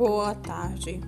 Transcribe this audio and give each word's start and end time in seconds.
Boa 0.00 0.34
tarde. 0.34 0.98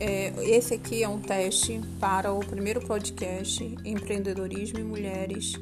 É, 0.00 0.32
esse 0.42 0.72
aqui 0.72 1.02
é 1.02 1.08
um 1.10 1.20
teste 1.20 1.78
para 2.00 2.32
o 2.32 2.40
primeiro 2.40 2.80
podcast 2.80 3.62
Empreendedorismo 3.84 4.78
e 4.78 4.82
Mulheres 4.82 5.52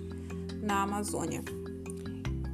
na 0.62 0.82
Amazônia. 0.82 1.42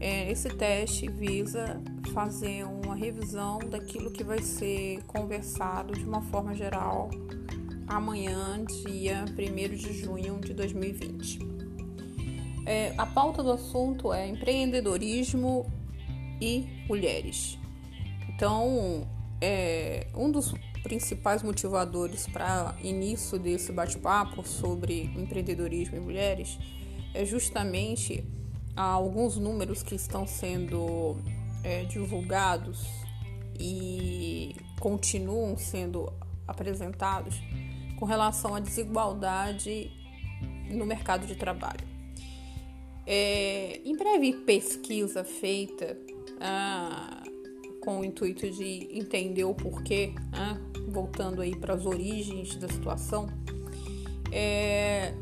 É, 0.00 0.32
esse 0.32 0.48
teste 0.48 1.10
visa 1.10 1.78
fazer 2.14 2.64
uma 2.64 2.94
revisão 2.96 3.58
daquilo 3.58 4.10
que 4.10 4.24
vai 4.24 4.40
ser 4.40 5.02
conversado 5.02 5.92
de 5.92 6.04
uma 6.04 6.22
forma 6.22 6.54
geral 6.54 7.10
amanhã, 7.86 8.64
dia 8.64 9.26
1 9.28 9.76
de 9.76 9.92
junho 9.92 10.40
de 10.40 10.54
2020. 10.54 11.38
É, 12.64 12.94
a 12.96 13.04
pauta 13.04 13.42
do 13.42 13.52
assunto 13.52 14.10
é 14.10 14.26
empreendedorismo 14.26 15.70
e 16.40 16.66
mulheres. 16.88 17.58
Então, 18.30 19.06
é, 19.42 20.06
um 20.14 20.30
dos 20.30 20.54
principais 20.84 21.42
motivadores 21.42 22.28
para 22.28 22.76
início 22.80 23.40
desse 23.40 23.72
bate-papo 23.72 24.46
sobre 24.46 25.10
empreendedorismo 25.16 25.96
e 25.96 26.00
mulheres 26.00 26.56
é 27.12 27.24
justamente 27.24 28.24
alguns 28.76 29.36
números 29.36 29.82
que 29.82 29.96
estão 29.96 30.28
sendo 30.28 31.16
é, 31.64 31.82
divulgados 31.84 32.86
e 33.58 34.54
continuam 34.78 35.56
sendo 35.56 36.12
apresentados 36.46 37.42
com 37.98 38.06
relação 38.06 38.54
à 38.54 38.60
desigualdade 38.60 39.90
no 40.70 40.86
mercado 40.86 41.26
de 41.26 41.34
trabalho. 41.34 41.86
É, 43.04 43.80
em 43.84 43.96
breve 43.96 44.32
pesquisa 44.32 45.24
feita 45.24 45.98
ah, 46.40 47.24
com 47.84 48.00
o 48.00 48.04
intuito 48.04 48.48
de 48.50 48.88
entender 48.96 49.44
o 49.44 49.54
porquê, 49.54 50.14
ah, 50.32 50.56
voltando 50.88 51.42
aí 51.42 51.54
para 51.54 51.74
as 51.74 51.84
origens 51.84 52.54
da 52.56 52.68
situação, 52.68 53.26
é, 54.30 55.14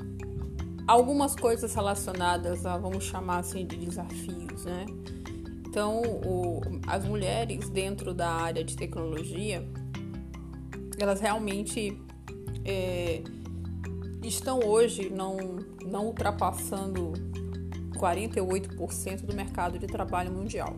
algumas 0.87 1.35
coisas 1.35 1.75
relacionadas 1.75 2.65
a, 2.67 2.77
vamos 2.77 3.05
chamar 3.05 3.39
assim, 3.39 3.67
de 3.67 3.77
desafios, 3.77 4.65
né? 4.65 4.87
Então, 5.67 6.03
o, 6.03 6.61
as 6.87 7.05
mulheres 7.05 7.69
dentro 7.71 8.13
da 8.13 8.29
área 8.29 8.63
de 8.63 8.77
tecnologia, 8.77 9.67
elas 10.99 11.21
realmente 11.21 11.97
é, 12.65 13.23
estão 14.23 14.61
hoje 14.61 15.09
não, 15.09 15.37
não 15.87 16.07
ultrapassando 16.07 17.13
48% 17.97 19.25
do 19.25 19.35
mercado 19.35 19.79
de 19.79 19.87
trabalho 19.87 20.33
mundial. 20.33 20.77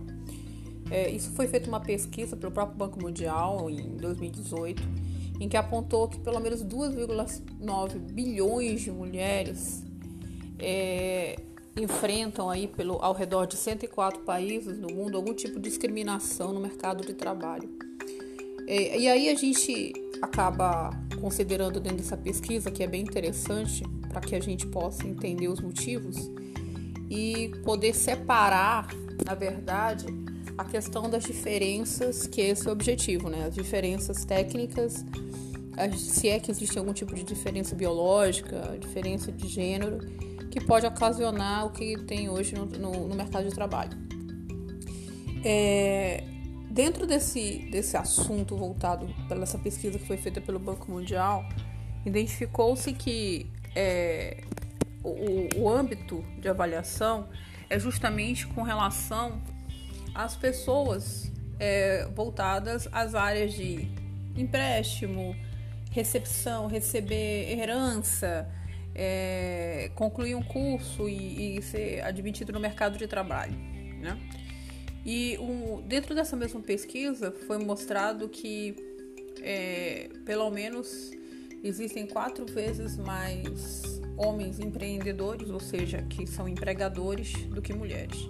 É, 0.92 1.10
isso 1.10 1.30
foi 1.30 1.48
feita 1.48 1.66
uma 1.68 1.80
pesquisa 1.80 2.36
pelo 2.36 2.52
próprio 2.52 2.76
Banco 2.76 3.00
Mundial 3.00 3.70
em 3.70 3.96
2018, 3.96 4.82
em 5.40 5.48
que 5.48 5.56
apontou 5.56 6.06
que 6.06 6.20
pelo 6.20 6.38
menos 6.38 6.62
2,9 6.62 7.98
bilhões 7.98 8.82
de 8.82 8.90
mulheres 8.90 9.82
é, 10.58 11.40
enfrentam 11.74 12.50
aí 12.50 12.68
pelo, 12.68 13.02
ao 13.02 13.14
redor 13.14 13.46
de 13.46 13.56
104 13.56 14.20
países 14.20 14.78
no 14.78 14.92
mundo 14.92 15.16
algum 15.16 15.32
tipo 15.32 15.58
de 15.58 15.70
discriminação 15.70 16.52
no 16.52 16.60
mercado 16.60 17.02
de 17.06 17.14
trabalho. 17.14 17.70
É, 18.66 18.98
e 18.98 19.08
aí 19.08 19.30
a 19.30 19.34
gente 19.34 19.94
acaba 20.20 20.90
considerando 21.18 21.80
dentro 21.80 21.96
dessa 21.98 22.18
pesquisa, 22.18 22.70
que 22.70 22.82
é 22.82 22.86
bem 22.86 23.00
interessante 23.00 23.82
para 24.10 24.20
que 24.20 24.36
a 24.36 24.40
gente 24.40 24.66
possa 24.66 25.08
entender 25.08 25.48
os 25.48 25.58
motivos, 25.58 26.30
e 27.08 27.48
poder 27.64 27.94
separar, 27.94 28.88
na 29.26 29.34
verdade, 29.34 30.21
a 30.56 30.64
questão 30.64 31.08
das 31.08 31.24
diferenças, 31.24 32.26
que 32.26 32.40
esse 32.40 32.66
é 32.66 32.70
o 32.70 32.72
objetivo, 32.72 33.28
né? 33.28 33.46
As 33.46 33.54
diferenças 33.54 34.24
técnicas, 34.24 35.04
se 35.96 36.28
é 36.28 36.38
que 36.38 36.50
existe 36.50 36.78
algum 36.78 36.92
tipo 36.92 37.14
de 37.14 37.22
diferença 37.22 37.74
biológica, 37.74 38.76
diferença 38.78 39.32
de 39.32 39.48
gênero, 39.48 39.98
que 40.50 40.60
pode 40.60 40.86
ocasionar 40.86 41.66
o 41.66 41.70
que 41.70 41.96
tem 42.04 42.28
hoje 42.28 42.54
no, 42.54 42.66
no, 42.66 43.08
no 43.08 43.14
mercado 43.14 43.48
de 43.48 43.54
trabalho. 43.54 43.96
É, 45.44 46.24
dentro 46.70 47.06
desse, 47.06 47.68
desse 47.70 47.96
assunto 47.96 48.56
voltado 48.56 49.06
pela 49.28 49.42
essa 49.42 49.58
pesquisa 49.58 49.98
que 49.98 50.06
foi 50.06 50.16
feita 50.16 50.40
pelo 50.40 50.58
Banco 50.58 50.90
Mundial, 50.90 51.44
identificou-se 52.04 52.92
que 52.92 53.50
é, 53.74 54.44
o, 55.02 55.62
o 55.62 55.68
âmbito 55.68 56.22
de 56.38 56.48
avaliação 56.48 57.28
é 57.68 57.78
justamente 57.78 58.46
com 58.46 58.62
relação 58.62 59.40
às 60.14 60.36
pessoas 60.36 61.30
é, 61.58 62.06
voltadas 62.14 62.88
às 62.92 63.14
áreas 63.14 63.54
de 63.54 63.88
empréstimo, 64.36 65.36
recepção, 65.90 66.66
receber 66.66 67.58
herança, 67.58 68.48
é, 68.94 69.90
concluir 69.94 70.34
um 70.34 70.42
curso 70.42 71.08
e, 71.08 71.58
e, 71.58 71.62
ser 71.62 72.02
admitido 72.02 72.52
no 72.52 72.60
mercado 72.60 72.98
de 72.98 73.06
trabalho. 73.06 73.56
Né? 74.00 74.18
E 75.04 75.38
dentro 75.86 76.14
dessa 76.14 76.36
mesma 76.36 76.60
pesquisa 76.60 77.32
foi 77.46 77.58
mostrado 77.58 78.28
que 78.28 78.76
é, 79.40 80.08
pelo 80.24 80.50
menos 80.50 81.10
existem 81.62 82.06
quatro 82.06 82.46
vezes 82.46 82.96
mais 82.96 84.00
homens 84.16 84.60
empreendedores, 84.60 85.50
ou 85.50 85.60
seja, 85.60 86.02
que 86.02 86.26
são 86.26 86.48
empregadores, 86.48 87.32
do 87.46 87.62
que 87.62 87.72
mulheres. 87.72 88.28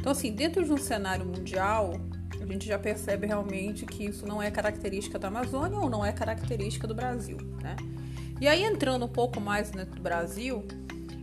Então, 0.00 0.12
assim, 0.12 0.32
dentro 0.32 0.64
de 0.64 0.72
um 0.72 0.78
cenário 0.78 1.26
mundial, 1.26 1.92
a 2.40 2.46
gente 2.46 2.66
já 2.66 2.78
percebe 2.78 3.26
realmente 3.26 3.84
que 3.84 4.06
isso 4.06 4.26
não 4.26 4.42
é 4.42 4.50
característica 4.50 5.18
da 5.18 5.28
Amazônia 5.28 5.78
ou 5.78 5.90
não 5.90 6.02
é 6.02 6.10
característica 6.10 6.86
do 6.86 6.94
Brasil, 6.94 7.36
né? 7.62 7.76
E 8.40 8.48
aí, 8.48 8.64
entrando 8.64 9.04
um 9.04 9.08
pouco 9.08 9.38
mais 9.38 9.70
dentro 9.70 9.96
do 9.96 10.00
Brasil, 10.00 10.64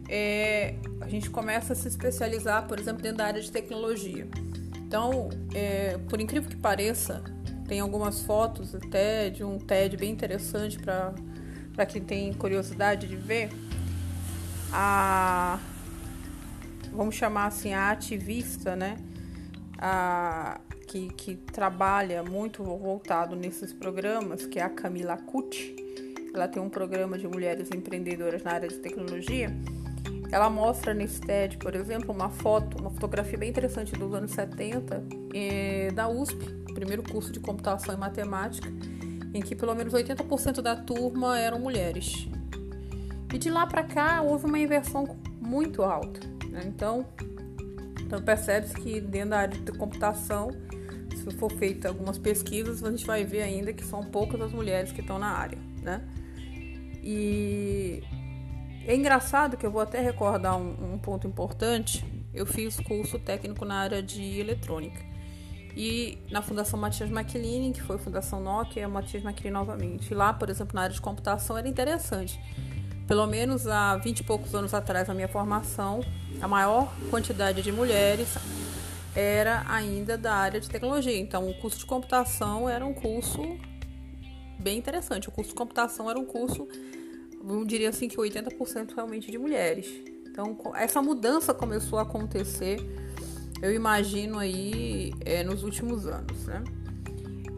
é, 0.07 0.75
a 1.01 1.09
gente 1.09 1.27
começa 1.31 1.73
a 1.73 1.75
se 1.75 1.87
especializar, 1.87 2.67
por 2.67 2.79
exemplo, 2.79 3.01
dentro 3.01 3.17
da 3.17 3.25
área 3.25 3.41
de 3.41 3.51
tecnologia. 3.51 4.27
Então, 4.77 5.29
é, 5.55 5.97
por 6.07 6.21
incrível 6.21 6.47
que 6.47 6.55
pareça, 6.55 7.23
tem 7.67 7.79
algumas 7.79 8.21
fotos 8.21 8.75
até 8.75 9.31
de 9.31 9.43
um 9.43 9.57
TED 9.57 9.97
bem 9.97 10.11
interessante 10.11 10.77
para 10.77 11.85
quem 11.87 12.03
tem 12.03 12.31
curiosidade 12.31 13.07
de 13.07 13.15
ver 13.15 13.49
a 14.71 15.59
vamos 16.97 17.15
chamar 17.15 17.45
assim 17.45 17.73
a 17.73 17.91
ativista, 17.91 18.75
né? 18.75 18.97
A, 19.77 20.59
que, 20.87 21.09
que 21.09 21.35
trabalha 21.35 22.23
muito 22.23 22.63
voltado 22.63 23.35
nesses 23.35 23.71
programas, 23.71 24.45
que 24.45 24.57
é 24.57 24.63
a 24.63 24.69
Camila 24.69 25.15
Cucci. 25.17 25.75
Ela 26.33 26.47
tem 26.47 26.61
um 26.61 26.69
programa 26.69 27.17
de 27.17 27.27
mulheres 27.27 27.69
empreendedoras 27.71 28.43
na 28.43 28.53
área 28.53 28.67
de 28.67 28.77
tecnologia. 28.77 29.55
Ela 30.31 30.49
mostra 30.49 30.93
nesse 30.93 31.21
TED, 31.21 31.57
por 31.57 31.75
exemplo, 31.75 32.13
uma 32.13 32.29
foto, 32.29 32.79
uma 32.79 32.89
fotografia 32.89 33.37
bem 33.37 33.49
interessante 33.49 33.93
dos 33.93 34.13
anos 34.13 34.31
70 34.31 35.03
eh, 35.33 35.91
da 35.93 36.09
USP, 36.09 36.37
primeiro 36.73 37.03
curso 37.03 37.31
de 37.31 37.39
computação 37.39 37.93
e 37.93 37.97
matemática, 37.97 38.69
em 39.33 39.41
que 39.41 39.55
pelo 39.55 39.73
menos 39.73 39.93
80% 39.93 40.61
da 40.61 40.75
turma 40.75 41.39
eram 41.39 41.59
mulheres. 41.59 42.27
E 43.33 43.37
de 43.37 43.49
lá 43.49 43.65
para 43.65 43.83
cá 43.83 44.21
houve 44.21 44.45
uma 44.45 44.59
inversão 44.59 45.05
muito 45.39 45.83
alta. 45.83 46.19
Né? 46.49 46.63
Então, 46.65 47.05
então 48.01 48.21
percebe-se 48.21 48.73
que 48.75 48.99
dentro 48.99 49.31
da 49.31 49.39
área 49.39 49.57
de 49.57 49.71
computação, 49.73 50.49
se 51.15 51.31
for 51.31 51.51
feita 51.51 51.87
algumas 51.87 52.17
pesquisas, 52.17 52.83
a 52.83 52.89
gente 52.89 53.05
vai 53.05 53.23
ver 53.23 53.41
ainda 53.41 53.73
que 53.73 53.83
são 53.83 54.03
poucas 54.03 54.39
as 54.41 54.51
mulheres 54.51 54.91
que 54.91 55.01
estão 55.01 55.19
na 55.19 55.27
área, 55.27 55.57
né? 55.81 56.01
E 57.03 58.03
é 58.85 58.95
engraçado 58.95 59.55
que 59.57 59.65
eu 59.65 59.71
vou 59.71 59.81
até 59.81 60.01
recordar 60.01 60.57
um, 60.57 60.93
um 60.93 60.97
ponto 60.97 61.27
importante. 61.27 62.05
Eu 62.33 62.45
fiz 62.45 62.79
curso 62.79 63.17
técnico 63.19 63.65
na 63.65 63.75
área 63.75 64.03
de 64.03 64.39
eletrônica. 64.39 65.05
E 65.75 66.17
na 66.31 66.41
Fundação 66.41 66.79
Matias 66.79 67.09
Macchilini, 67.09 67.71
que 67.71 67.81
foi 67.81 67.97
a 67.97 67.99
Fundação 67.99 68.41
Nokia, 68.41 68.83
é 68.83 68.87
Matias 68.87 69.23
Macchilini 69.23 69.53
novamente. 69.53 70.11
E 70.11 70.13
lá, 70.15 70.33
por 70.33 70.49
exemplo, 70.49 70.73
na 70.75 70.81
área 70.81 70.93
de 70.93 70.99
computação 70.99 71.57
era 71.57 71.67
interessante 71.67 72.39
pelo 73.07 73.25
menos 73.25 73.65
há 73.67 73.95
20 73.97 74.19
e 74.19 74.23
poucos 74.23 74.53
anos 74.53 74.73
atrás, 74.73 75.07
na 75.07 75.13
minha 75.13 75.27
formação, 75.27 76.01
a 76.41 76.47
maior 76.47 76.93
quantidade 77.09 77.61
de 77.61 77.71
mulheres 77.71 78.27
era 79.15 79.63
ainda 79.67 80.17
da 80.17 80.33
área 80.33 80.59
de 80.59 80.69
tecnologia. 80.69 81.17
Então, 81.17 81.49
o 81.49 81.53
curso 81.55 81.79
de 81.79 81.85
computação 81.85 82.69
era 82.69 82.85
um 82.85 82.93
curso 82.93 83.41
bem 84.59 84.77
interessante. 84.77 85.29
O 85.29 85.31
curso 85.31 85.51
de 85.51 85.55
computação 85.55 86.09
era 86.09 86.19
um 86.19 86.25
curso, 86.25 86.67
eu 87.47 87.65
diria 87.65 87.89
assim, 87.89 88.09
que 88.09 88.17
80% 88.17 88.93
realmente 88.93 89.31
de 89.31 89.37
mulheres. 89.37 89.87
Então, 90.25 90.57
essa 90.75 91.01
mudança 91.01 91.53
começou 91.53 91.97
a 91.97 92.01
acontecer, 92.01 92.77
eu 93.61 93.73
imagino 93.73 94.37
aí, 94.37 95.13
é, 95.25 95.43
nos 95.43 95.63
últimos 95.63 96.05
anos, 96.05 96.45
né? 96.45 96.63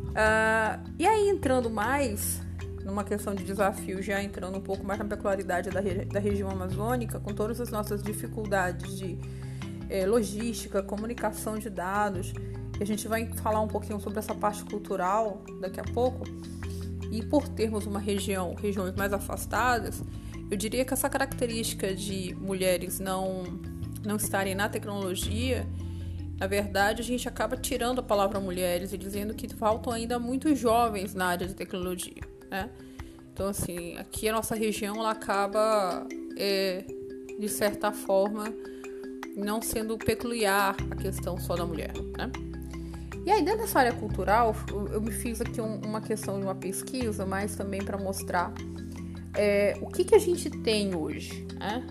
Uh, 0.09 0.93
e 0.97 1.05
aí, 1.05 1.29
entrando 1.29 1.69
mais 1.69 2.41
numa 2.89 3.03
questão 3.03 3.35
de 3.35 3.43
desafio, 3.43 4.01
já 4.01 4.21
entrando 4.21 4.57
um 4.57 4.61
pouco 4.61 4.85
mais 4.85 4.99
na 4.99 5.05
peculiaridade 5.05 5.69
da, 5.69 5.79
da 5.81 6.19
região 6.19 6.49
amazônica, 6.49 7.19
com 7.19 7.33
todas 7.33 7.61
as 7.61 7.69
nossas 7.69 8.01
dificuldades 8.01 8.97
de 8.97 9.17
é, 9.89 10.05
logística, 10.05 10.83
comunicação 10.83 11.57
de 11.57 11.69
dados, 11.69 12.33
A 12.79 12.85
gente 12.85 13.07
vai 13.07 13.27
falar 13.37 13.59
um 13.61 13.67
pouquinho 13.67 13.99
sobre 13.99 14.19
essa 14.19 14.33
parte 14.33 14.63
cultural 14.63 15.43
daqui 15.59 15.79
a 15.79 15.83
pouco. 15.83 16.23
E 17.11 17.23
por 17.25 17.47
termos 17.47 17.85
uma 17.85 17.99
região, 17.99 18.55
regiões 18.55 18.95
mais 18.95 19.11
afastadas, 19.11 20.01
eu 20.49 20.55
diria 20.55 20.85
que 20.85 20.93
essa 20.93 21.09
característica 21.09 21.93
de 21.93 22.35
mulheres 22.39 22.99
não 22.99 23.43
não 24.05 24.15
estarem 24.15 24.55
na 24.55 24.69
tecnologia, 24.69 25.67
na 26.39 26.47
verdade, 26.47 27.01
a 27.01 27.03
gente 27.03 27.27
acaba 27.27 27.57
tirando 27.57 27.99
a 27.99 28.03
palavra 28.03 28.39
mulheres 28.39 28.93
e 28.93 28.97
dizendo 28.97 29.33
que 29.33 29.49
faltam 29.49 29.91
ainda 29.91 30.17
muitos 30.17 30.57
jovens 30.57 31.13
na 31.13 31.25
área 31.25 31.45
de 31.45 31.53
tecnologia, 31.53 32.23
né? 32.49 32.69
Então, 33.33 33.47
assim, 33.47 33.97
aqui 33.97 34.27
a 34.27 34.33
nossa 34.33 34.53
região 34.53 34.97
ela 34.97 35.11
acaba, 35.11 36.05
é, 36.37 36.83
de 37.39 37.47
certa 37.47 37.91
forma, 37.91 38.53
não 39.35 39.61
sendo 39.61 39.97
peculiar 39.97 40.75
a 40.91 40.95
questão 40.95 41.37
só 41.39 41.55
da 41.55 41.65
mulher, 41.65 41.93
né? 42.17 42.29
E 43.25 43.31
aí, 43.31 43.43
dentro 43.43 43.61
dessa 43.61 43.79
área 43.79 43.93
cultural, 43.93 44.55
eu 44.91 44.99
me 44.99 45.11
fiz 45.11 45.39
aqui 45.39 45.61
um, 45.61 45.79
uma 45.81 46.01
questão 46.01 46.39
de 46.39 46.45
uma 46.45 46.55
pesquisa, 46.55 47.25
mas 47.25 47.55
também 47.55 47.81
para 47.81 47.97
mostrar 47.97 48.53
é, 49.35 49.77
o 49.81 49.87
que, 49.87 50.03
que 50.03 50.15
a 50.15 50.19
gente 50.19 50.49
tem 50.49 50.95
hoje, 50.95 51.47
né? 51.57 51.85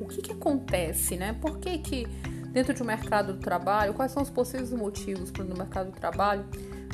O 0.00 0.06
que, 0.06 0.22
que 0.22 0.32
acontece, 0.32 1.16
né? 1.16 1.36
Por 1.40 1.58
que, 1.58 1.78
que 1.78 2.06
dentro 2.52 2.74
de 2.74 2.82
um 2.82 2.86
mercado 2.86 3.34
do 3.34 3.40
trabalho, 3.40 3.94
quais 3.94 4.12
são 4.12 4.22
os 4.22 4.30
possíveis 4.30 4.72
motivos 4.72 5.30
para 5.30 5.44
no 5.44 5.56
mercado 5.56 5.90
do 5.90 5.96
trabalho 5.96 6.44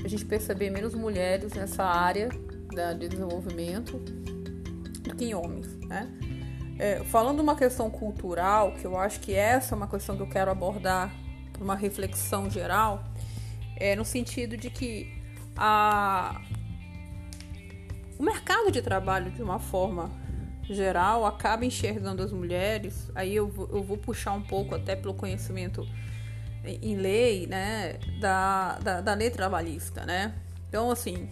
a 0.04 0.08
gente 0.08 0.24
perceber 0.24 0.70
menos 0.70 0.94
mulheres 0.94 1.52
nessa 1.54 1.84
área 1.84 2.28
de 2.68 3.08
desenvolvimento 3.08 3.98
do 3.98 5.14
que 5.14 5.26
em 5.26 5.34
homens, 5.34 5.74
né? 5.86 6.08
É, 6.78 7.02
falando 7.04 7.40
uma 7.40 7.56
questão 7.56 7.90
cultural, 7.90 8.72
que 8.72 8.84
eu 8.84 8.96
acho 8.96 9.18
que 9.20 9.34
essa 9.34 9.74
é 9.74 9.76
uma 9.76 9.88
questão 9.88 10.16
que 10.16 10.22
eu 10.22 10.28
quero 10.28 10.50
abordar 10.50 11.12
por 11.52 11.62
uma 11.62 11.74
reflexão 11.74 12.48
geral, 12.48 13.04
é 13.76 13.96
no 13.96 14.04
sentido 14.04 14.56
de 14.56 14.70
que 14.70 15.12
a, 15.56 16.40
o 18.16 18.22
mercado 18.22 18.70
de 18.70 18.80
trabalho, 18.80 19.30
de 19.32 19.42
uma 19.42 19.58
forma 19.58 20.10
geral, 20.62 21.26
acaba 21.26 21.64
enxergando 21.64 22.22
as 22.22 22.32
mulheres, 22.32 23.10
aí 23.14 23.34
eu, 23.34 23.46
eu 23.72 23.82
vou 23.82 23.96
puxar 23.96 24.32
um 24.32 24.42
pouco 24.42 24.74
até 24.74 24.94
pelo 24.94 25.14
conhecimento 25.14 25.84
em 26.64 26.96
lei, 26.96 27.46
né, 27.46 27.98
da, 28.20 28.78
da, 28.78 29.00
da 29.00 29.14
lei 29.14 29.30
trabalhista, 29.30 30.04
né? 30.04 30.34
Então, 30.68 30.90
assim, 30.90 31.28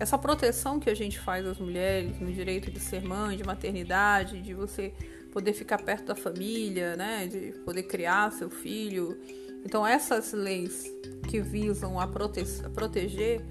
essa 0.00 0.16
proteção 0.16 0.80
que 0.80 0.88
a 0.88 0.94
gente 0.94 1.20
faz 1.20 1.46
às 1.46 1.58
mulheres 1.58 2.18
no 2.18 2.32
direito 2.32 2.70
de 2.70 2.80
ser 2.80 3.02
mãe, 3.02 3.36
de 3.36 3.44
maternidade, 3.44 4.40
de 4.40 4.54
você 4.54 4.94
poder 5.30 5.52
ficar 5.52 5.76
perto 5.82 6.06
da 6.06 6.16
família, 6.16 6.96
né, 6.96 7.26
de 7.26 7.52
poder 7.66 7.82
criar 7.82 8.32
seu 8.32 8.48
filho. 8.48 9.20
Então 9.62 9.86
essas 9.86 10.32
leis 10.32 10.90
que 11.28 11.42
visam 11.42 12.00
a, 12.00 12.08
prote 12.08 12.40
a 12.64 12.70
proteger 12.70 13.44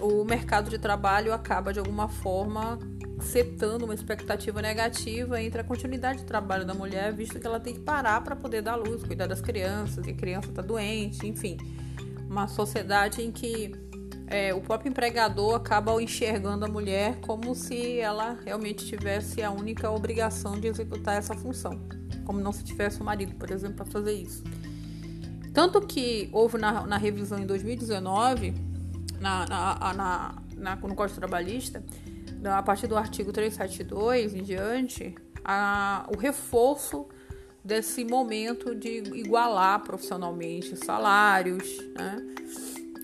o 0.00 0.24
mercado 0.24 0.68
de 0.68 0.78
trabalho 0.78 1.32
acaba 1.32 1.72
de 1.72 1.78
alguma 1.78 2.08
forma 2.08 2.76
setando 3.20 3.84
uma 3.84 3.94
expectativa 3.94 4.60
negativa 4.60 5.40
entre 5.40 5.60
a 5.60 5.64
continuidade 5.64 6.18
de 6.18 6.24
trabalho 6.24 6.66
da 6.66 6.74
mulher, 6.74 7.12
visto 7.12 7.38
que 7.38 7.46
ela 7.46 7.60
tem 7.60 7.74
que 7.74 7.80
parar 7.80 8.20
para 8.22 8.34
poder 8.34 8.62
dar 8.62 8.74
luz, 8.74 9.04
cuidar 9.04 9.28
das 9.28 9.40
crianças, 9.40 10.04
e 10.08 10.10
a 10.10 10.14
criança 10.14 10.48
está 10.48 10.60
doente, 10.60 11.24
enfim. 11.24 11.56
Uma 12.28 12.48
sociedade 12.48 13.22
em 13.22 13.30
que 13.30 13.83
é, 14.26 14.54
o 14.54 14.60
próprio 14.60 14.90
empregador 14.90 15.54
acaba 15.54 16.00
enxergando 16.02 16.64
a 16.64 16.68
mulher 16.68 17.20
como 17.20 17.54
se 17.54 17.98
ela 17.98 18.38
realmente 18.44 18.86
tivesse 18.86 19.42
a 19.42 19.50
única 19.50 19.90
obrigação 19.90 20.58
de 20.58 20.66
executar 20.66 21.16
essa 21.16 21.34
função, 21.34 21.80
como 22.24 22.40
não 22.40 22.52
se 22.52 22.64
tivesse 22.64 23.00
o 23.00 23.04
marido, 23.04 23.34
por 23.34 23.50
exemplo, 23.50 23.76
para 23.76 23.86
fazer 23.86 24.14
isso. 24.14 24.42
Tanto 25.52 25.80
que 25.82 26.28
houve 26.32 26.58
na, 26.58 26.86
na 26.86 26.96
revisão 26.96 27.38
em 27.38 27.46
2019, 27.46 28.54
na, 29.20 29.46
na, 29.46 30.34
na, 30.56 30.76
no 30.76 30.94
Código 30.94 31.18
Trabalhista, 31.18 31.84
a 32.44 32.62
partir 32.62 32.86
do 32.86 32.96
artigo 32.96 33.32
372 33.32 34.34
em 34.34 34.42
diante, 34.42 35.14
a, 35.44 36.08
o 36.12 36.18
reforço 36.18 37.06
desse 37.62 38.04
momento 38.04 38.74
de 38.74 39.02
igualar 39.14 39.80
profissionalmente 39.82 40.76
salários, 40.76 41.78
né? 41.94 42.34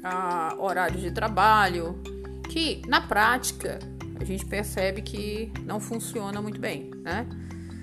A 0.02 0.54
horários 0.58 1.00
de 1.00 1.10
trabalho, 1.10 2.00
que 2.48 2.82
na 2.88 3.00
prática 3.00 3.78
a 4.18 4.24
gente 4.24 4.44
percebe 4.44 5.02
que 5.02 5.52
não 5.64 5.80
funciona 5.80 6.40
muito 6.42 6.60
bem, 6.60 6.90
né? 7.02 7.26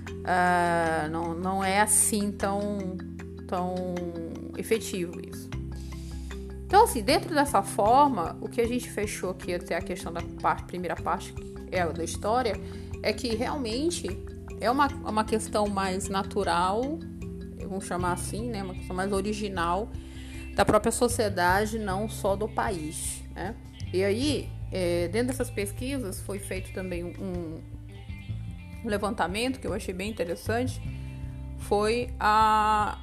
Uh, 0.10 1.10
não, 1.10 1.34
não 1.34 1.64
é 1.64 1.80
assim 1.80 2.32
tão, 2.32 2.98
tão 3.48 3.76
efetivo 4.58 5.20
isso. 5.26 5.50
Então, 6.66 6.84
assim, 6.84 7.02
dentro 7.02 7.34
dessa 7.34 7.64
forma, 7.64 8.38
o 8.42 8.50
que 8.50 8.60
a 8.60 8.68
gente 8.68 8.90
fechou 8.90 9.30
aqui 9.30 9.54
até 9.54 9.76
a 9.76 9.82
questão 9.82 10.12
da 10.12 10.22
parte, 10.42 10.66
primeira 10.66 10.96
parte 10.96 11.34
é 11.72 11.86
da 11.88 12.04
história 12.04 12.60
é 13.02 13.14
que 13.14 13.34
realmente 13.36 14.08
é 14.60 14.70
uma, 14.70 14.88
uma 14.88 15.24
questão 15.24 15.68
mais 15.68 16.10
natural, 16.10 17.00
vamos 17.62 17.86
chamar 17.86 18.14
assim, 18.14 18.50
né? 18.50 18.64
Uma 18.64 18.74
questão 18.74 18.96
mais 18.96 19.14
original 19.14 19.90
da 20.58 20.66
própria 20.66 20.92
sociedade, 20.92 21.78
não 21.78 22.10
só 22.10 22.36
do 22.36 22.48
país. 22.50 23.22
Né? 23.36 23.56
E 23.94 24.04
aí, 24.04 24.50
é, 24.72 25.08
dentro 25.08 25.28
dessas 25.28 25.52
pesquisas, 25.52 26.20
foi 26.20 26.40
feito 26.40 26.74
também 26.74 27.06
um, 27.06 27.62
levantamento 28.84 29.60
que 29.60 29.68
eu 29.68 29.74
achei 29.74 29.94
bem 29.94 30.10
interessante, 30.10 30.82
foi 31.60 32.10
a, 32.20 33.00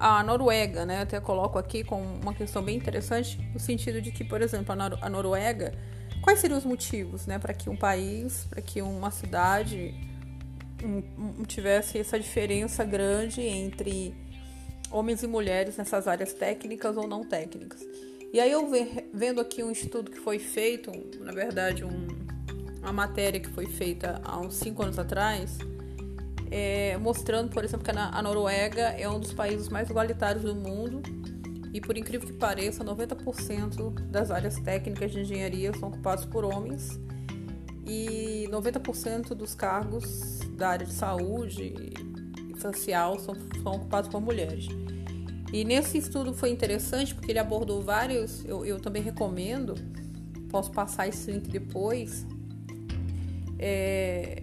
a 0.00 0.22
Noruega, 0.22 0.86
né? 0.86 1.02
até 1.02 1.20
coloco 1.20 1.58
aqui 1.58 1.84
com 1.84 2.00
uma 2.22 2.32
questão 2.32 2.62
bem 2.62 2.76
interessante, 2.78 3.38
no 3.52 3.60
sentido 3.60 4.00
de 4.00 4.10
que, 4.10 4.24
por 4.24 4.40
exemplo, 4.40 4.72
a, 4.72 4.76
Nor 4.76 4.98
a 5.02 5.10
Noruega, 5.10 5.74
quais 6.22 6.38
seriam 6.38 6.56
os 6.56 6.64
motivos 6.64 7.26
né, 7.26 7.38
para 7.38 7.52
que 7.52 7.68
um 7.68 7.76
país, 7.76 8.46
para 8.48 8.62
que 8.62 8.80
uma 8.80 9.10
cidade 9.10 9.94
um, 10.82 11.02
um, 11.40 11.44
tivesse 11.44 11.98
essa 11.98 12.18
diferença 12.18 12.82
grande 12.82 13.42
entre 13.42 14.14
homens 14.90 15.22
e 15.22 15.26
mulheres 15.26 15.76
nessas 15.76 16.06
áreas 16.06 16.32
técnicas 16.32 16.96
ou 16.96 17.06
não 17.06 17.24
técnicas. 17.24 17.80
E 18.32 18.40
aí 18.40 18.52
eu 18.52 18.70
vendo 19.12 19.40
aqui 19.40 19.62
um 19.62 19.70
estudo 19.70 20.10
que 20.10 20.18
foi 20.18 20.38
feito, 20.38 20.92
na 21.20 21.32
verdade 21.32 21.84
um, 21.84 22.08
uma 22.80 22.92
matéria 22.92 23.40
que 23.40 23.48
foi 23.48 23.66
feita 23.66 24.20
há 24.24 24.38
uns 24.38 24.56
cinco 24.56 24.82
anos 24.82 24.98
atrás, 24.98 25.58
é, 26.50 26.96
mostrando, 26.98 27.50
por 27.50 27.64
exemplo, 27.64 27.84
que 27.84 27.90
a 27.90 28.22
Noruega 28.22 28.94
é 28.98 29.08
um 29.08 29.20
dos 29.20 29.32
países 29.32 29.68
mais 29.68 29.90
igualitários 29.90 30.44
do 30.44 30.54
mundo 30.54 31.02
e, 31.72 31.80
por 31.80 31.96
incrível 31.96 32.26
que 32.26 32.34
pareça, 32.34 32.84
90% 32.84 34.08
das 34.10 34.30
áreas 34.30 34.58
técnicas 34.58 35.12
de 35.12 35.20
engenharia 35.20 35.72
são 35.74 35.88
ocupadas 35.88 36.24
por 36.24 36.44
homens 36.44 36.98
e 37.86 38.46
90% 38.50 39.34
dos 39.34 39.54
cargos 39.54 40.40
da 40.56 40.70
área 40.70 40.86
de 40.86 40.92
saúde 40.92 41.74
social 42.60 43.18
são, 43.18 43.34
são 43.62 43.72
ocupados 43.72 44.10
por 44.10 44.20
mulheres. 44.20 44.66
E 45.52 45.64
nesse 45.64 45.98
estudo 45.98 46.34
foi 46.34 46.50
interessante 46.50 47.14
porque 47.14 47.32
ele 47.32 47.38
abordou 47.38 47.80
vários, 47.80 48.44
eu, 48.44 48.64
eu 48.66 48.78
também 48.78 49.02
recomendo, 49.02 49.74
posso 50.50 50.70
passar 50.70 51.08
esse 51.08 51.30
link 51.30 51.48
depois. 51.48 52.26
É, 53.58 54.42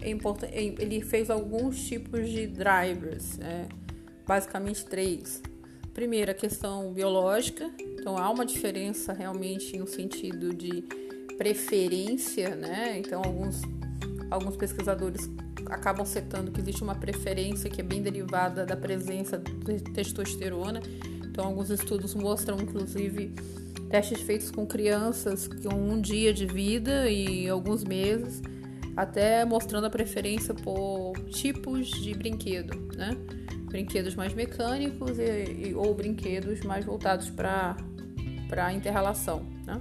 é 0.00 0.10
importante, 0.10 0.52
é, 0.52 0.62
ele 0.62 1.00
fez 1.00 1.30
alguns 1.30 1.86
tipos 1.86 2.28
de 2.28 2.46
drivers, 2.46 3.38
né? 3.38 3.68
basicamente 4.26 4.84
três. 4.84 5.40
Primeiro, 5.94 6.30
a 6.30 6.34
questão 6.34 6.92
biológica, 6.92 7.70
então 7.98 8.18
há 8.18 8.28
uma 8.28 8.44
diferença 8.44 9.12
realmente 9.12 9.78
no 9.78 9.86
sentido 9.86 10.52
de 10.52 10.82
preferência, 11.38 12.54
né? 12.54 12.98
Então 12.98 13.22
alguns, 13.24 13.62
alguns 14.30 14.56
pesquisadores 14.56 15.30
acabam 15.70 16.04
setando 16.04 16.50
que 16.50 16.60
existe 16.60 16.82
uma 16.82 16.94
preferência 16.94 17.68
que 17.68 17.80
é 17.80 17.84
bem 17.84 18.02
derivada 18.02 18.64
da 18.64 18.76
presença 18.76 19.38
de 19.38 19.82
testosterona. 19.82 20.80
Então, 21.24 21.46
alguns 21.46 21.70
estudos 21.70 22.14
mostram, 22.14 22.56
inclusive, 22.60 23.34
testes 23.88 24.20
feitos 24.20 24.50
com 24.50 24.66
crianças 24.66 25.48
com 25.48 25.74
um 25.74 26.00
dia 26.00 26.32
de 26.32 26.46
vida 26.46 27.10
e 27.10 27.48
alguns 27.48 27.84
meses, 27.84 28.42
até 28.96 29.44
mostrando 29.44 29.86
a 29.86 29.90
preferência 29.90 30.54
por 30.54 31.12
tipos 31.30 31.90
de 31.90 32.14
brinquedo, 32.14 32.74
né? 32.96 33.16
Brinquedos 33.70 34.14
mais 34.14 34.32
mecânicos 34.32 35.18
e, 35.18 35.68
e 35.68 35.74
ou 35.74 35.94
brinquedos 35.94 36.60
mais 36.62 36.84
voltados 36.84 37.28
para 37.30 37.76
a 38.56 38.72
interrelação, 38.72 39.46
né? 39.66 39.80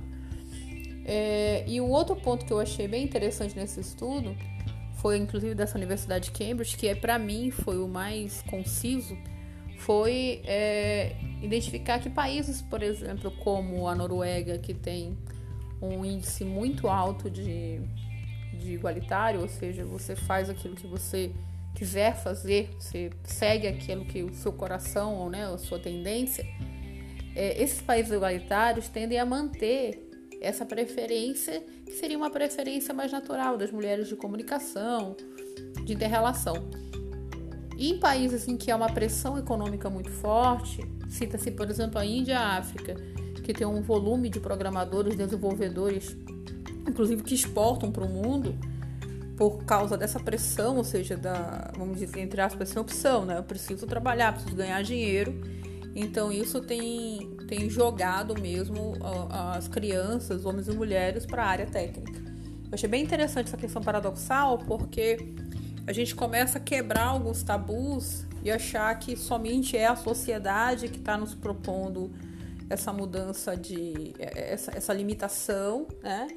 É, 1.07 1.63
e 1.67 1.79
um 1.79 1.89
outro 1.89 2.15
ponto 2.15 2.45
que 2.45 2.51
eu 2.51 2.59
achei 2.59 2.87
bem 2.87 3.03
interessante 3.03 3.55
nesse 3.55 3.79
estudo 3.79 4.35
foi 5.05 5.17
inclusive 5.17 5.53
dessa 5.53 5.77
Universidade 5.77 6.31
de 6.31 6.31
Cambridge, 6.31 6.75
que 6.75 6.87
é 6.87 6.95
para 6.95 7.19
mim 7.19 7.51
foi 7.51 7.77
o 7.77 7.87
mais 7.87 8.41
conciso, 8.41 9.15
foi 9.77 10.41
é, 10.45 11.15
identificar 11.43 11.99
que 11.99 12.09
países, 12.09 12.59
por 12.63 12.81
exemplo, 12.81 13.29
como 13.29 13.87
a 13.87 13.93
Noruega, 13.93 14.57
que 14.57 14.73
tem 14.73 15.15
um 15.79 16.03
índice 16.03 16.43
muito 16.43 16.87
alto 16.87 17.29
de, 17.29 17.81
de 18.51 18.73
igualitário, 18.73 19.41
ou 19.41 19.47
seja, 19.47 19.85
você 19.85 20.15
faz 20.15 20.49
aquilo 20.49 20.73
que 20.73 20.87
você 20.87 21.31
quiser 21.75 22.15
fazer, 22.15 22.71
você 22.79 23.11
segue 23.25 23.67
aquilo 23.67 24.05
que 24.05 24.23
o 24.23 24.33
seu 24.33 24.53
coração 24.53 25.13
ou 25.17 25.29
né, 25.29 25.45
a 25.45 25.57
sua 25.59 25.77
tendência, 25.77 26.43
é, 27.35 27.61
esses 27.61 27.79
países 27.79 28.11
igualitários 28.11 28.87
tendem 28.87 29.19
a 29.19 29.25
manter 29.25 30.04
essa 30.41 30.65
preferência, 30.65 31.63
que 31.85 31.93
seria 31.93 32.17
uma 32.17 32.29
preferência 32.29 32.93
mais 32.93 33.11
natural 33.11 33.57
das 33.57 33.71
mulheres 33.71 34.07
de 34.07 34.15
comunicação, 34.15 35.15
de 35.83 35.93
interrelação. 35.93 36.69
E 37.77 37.91
em 37.91 37.99
países 37.99 38.47
em 38.47 38.55
que 38.55 38.71
há 38.71 38.75
uma 38.75 38.91
pressão 38.91 39.37
econômica 39.37 39.89
muito 39.89 40.09
forte, 40.09 40.81
cita-se, 41.09 41.51
por 41.51 41.69
exemplo, 41.69 41.99
a 41.99 42.05
Índia 42.05 42.33
e 42.33 42.35
a 42.35 42.57
África, 42.57 42.95
que 43.43 43.53
tem 43.53 43.67
um 43.67 43.81
volume 43.81 44.29
de 44.29 44.39
programadores, 44.39 45.15
desenvolvedores, 45.15 46.15
inclusive 46.87 47.21
que 47.21 47.35
exportam 47.35 47.91
para 47.91 48.03
o 48.03 48.09
mundo, 48.09 48.57
por 49.37 49.63
causa 49.65 49.97
dessa 49.97 50.19
pressão, 50.19 50.77
ou 50.77 50.83
seja, 50.83 51.17
da, 51.17 51.71
vamos 51.77 51.99
dizer, 51.99 52.19
entre 52.19 52.39
aspas, 52.41 52.69
sem 52.69 52.81
opção, 52.81 53.25
né? 53.25 53.37
Eu 53.37 53.43
preciso 53.43 53.85
trabalhar, 53.85 54.33
preciso 54.33 54.55
ganhar 54.55 54.81
dinheiro. 54.81 55.33
Então 55.95 56.29
isso 56.29 56.59
tem, 56.59 57.37
tem 57.47 57.69
jogado 57.69 58.39
mesmo 58.39 58.93
as 59.29 59.69
crianças, 59.69 60.45
homens 60.45 60.67
e 60.67 60.73
mulheres, 60.73 61.25
para 61.25 61.43
a 61.43 61.47
área 61.47 61.65
técnica. 61.65 62.19
Eu 62.65 62.73
achei 62.73 62.89
bem 62.89 63.01
interessante 63.01 63.47
essa 63.47 63.57
questão 63.57 63.81
paradoxal, 63.81 64.57
porque 64.57 65.33
a 65.87 65.93
gente 65.93 66.13
começa 66.13 66.57
a 66.57 66.61
quebrar 66.61 67.05
alguns 67.05 67.43
tabus 67.43 68.25
e 68.43 68.51
achar 68.51 68.93
que 68.99 69.15
somente 69.15 69.77
é 69.77 69.85
a 69.85 69.95
sociedade 69.95 70.89
que 70.89 70.97
está 70.97 71.17
nos 71.17 71.33
propondo 71.33 72.11
essa 72.69 72.91
mudança 72.91 73.55
de 73.55 74.13
essa, 74.19 74.71
essa 74.75 74.93
limitação, 74.93 75.87
né? 76.03 76.27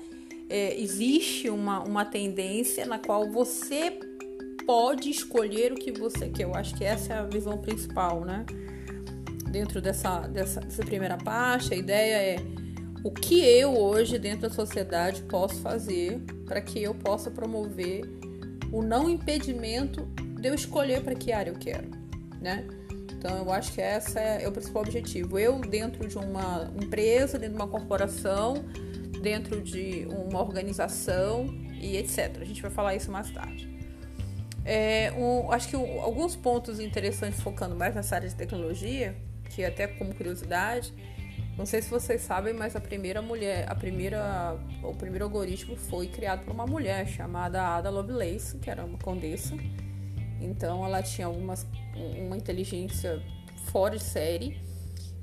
É, 0.51 0.79
existe 0.81 1.51
uma, 1.51 1.81
uma 1.81 2.05
tendência 2.05 2.87
na 2.87 2.99
qual 2.99 3.31
você 3.31 3.99
pode 4.65 5.11
escolher 5.11 5.73
o 5.73 5.75
que 5.75 5.93
você 5.93 6.29
quer. 6.29 6.45
Eu 6.45 6.55
acho 6.55 6.75
que 6.75 6.85
essa 6.85 7.13
é 7.15 7.19
a 7.19 7.25
visão 7.25 7.59
principal, 7.59 8.25
né? 8.25 8.47
Dentro 9.51 9.81
dessa, 9.81 10.21
dessa, 10.29 10.61
dessa 10.61 10.85
primeira 10.85 11.17
parte, 11.17 11.75
a 11.75 11.77
ideia 11.77 12.15
é 12.15 12.37
o 13.05 13.11
que 13.11 13.41
eu 13.41 13.77
hoje 13.77 14.19
dentro 14.19 14.49
da 14.49 14.51
sociedade 14.51 15.23
posso 15.23 15.57
fazer 15.57 16.21
para 16.47 16.61
que 16.61 16.83
eu 16.83 16.95
possa 16.95 17.31
promover 17.31 18.03
o 18.73 18.83
não 18.83 19.09
impedimento 19.09 20.05
de 20.41 20.49
eu 20.49 20.55
escolher 20.55 21.03
para 21.03 21.15
que 21.15 21.33
área 21.33 21.51
eu 21.51 21.57
quero, 21.57 21.89
né? 22.41 22.67
Então 23.19 23.37
eu 23.37 23.53
acho 23.53 23.73
que 23.73 23.81
essa 23.81 24.21
é, 24.21 24.45
é 24.45 24.49
o 24.49 24.53
principal 24.53 24.83
objetivo. 24.83 25.39
Eu 25.39 25.59
dentro 25.61 26.07
de 26.07 26.17
uma 26.17 26.71
empresa, 26.81 27.39
dentro 27.39 27.57
de 27.57 27.63
uma 27.63 27.69
corporação, 27.69 28.65
dentro 29.21 29.61
de 29.61 30.07
uma 30.11 30.41
organização 30.41 31.47
e 31.81 31.97
etc. 31.97 32.39
A 32.41 32.45
gente 32.45 32.63
vai 32.63 32.71
falar 32.71 32.95
isso 32.95 33.11
mais 33.11 33.31
tarde. 33.31 33.69
É, 34.65 35.13
um, 35.17 35.51
acho 35.51 35.69
que 35.69 35.77
um, 35.77 36.01
alguns 36.01 36.37
pontos 36.37 36.79
interessantes 36.79 37.41
focando 37.41 37.75
mais 37.75 37.95
nessa 37.95 38.15
área 38.17 38.29
de 38.29 38.35
tecnologia, 38.35 39.17
que 39.51 39.65
até 39.65 39.87
como 39.87 40.15
curiosidade, 40.15 40.93
não 41.59 41.67
sei 41.67 41.83
se 41.83 41.91
vocês 41.91 42.21
sabem, 42.21 42.55
mas 42.55 42.77
a 42.77 42.81
primeira 42.81 43.21
mulher, 43.21 43.69
a 43.69 43.75
primeira, 43.75 44.57
o 44.81 44.95
primeiro 44.95 45.25
algoritmo 45.25 45.77
foi 45.77 46.07
criado 46.07 46.45
por 46.45 46.53
uma 46.53 46.65
mulher 46.65 47.09
chamada 47.09 47.61
Ada 47.61 47.91
Lovelace, 47.91 48.59
que 48.59 48.71
era 48.71 48.85
uma 48.85 48.97
condessa. 48.97 49.57
Então 50.41 50.85
ela 50.85 51.03
tinha 51.03 51.27
algumas, 51.27 51.67
uma 52.17 52.37
inteligência 52.37 53.21
fora 53.73 53.97
de 53.97 54.05
série 54.05 54.61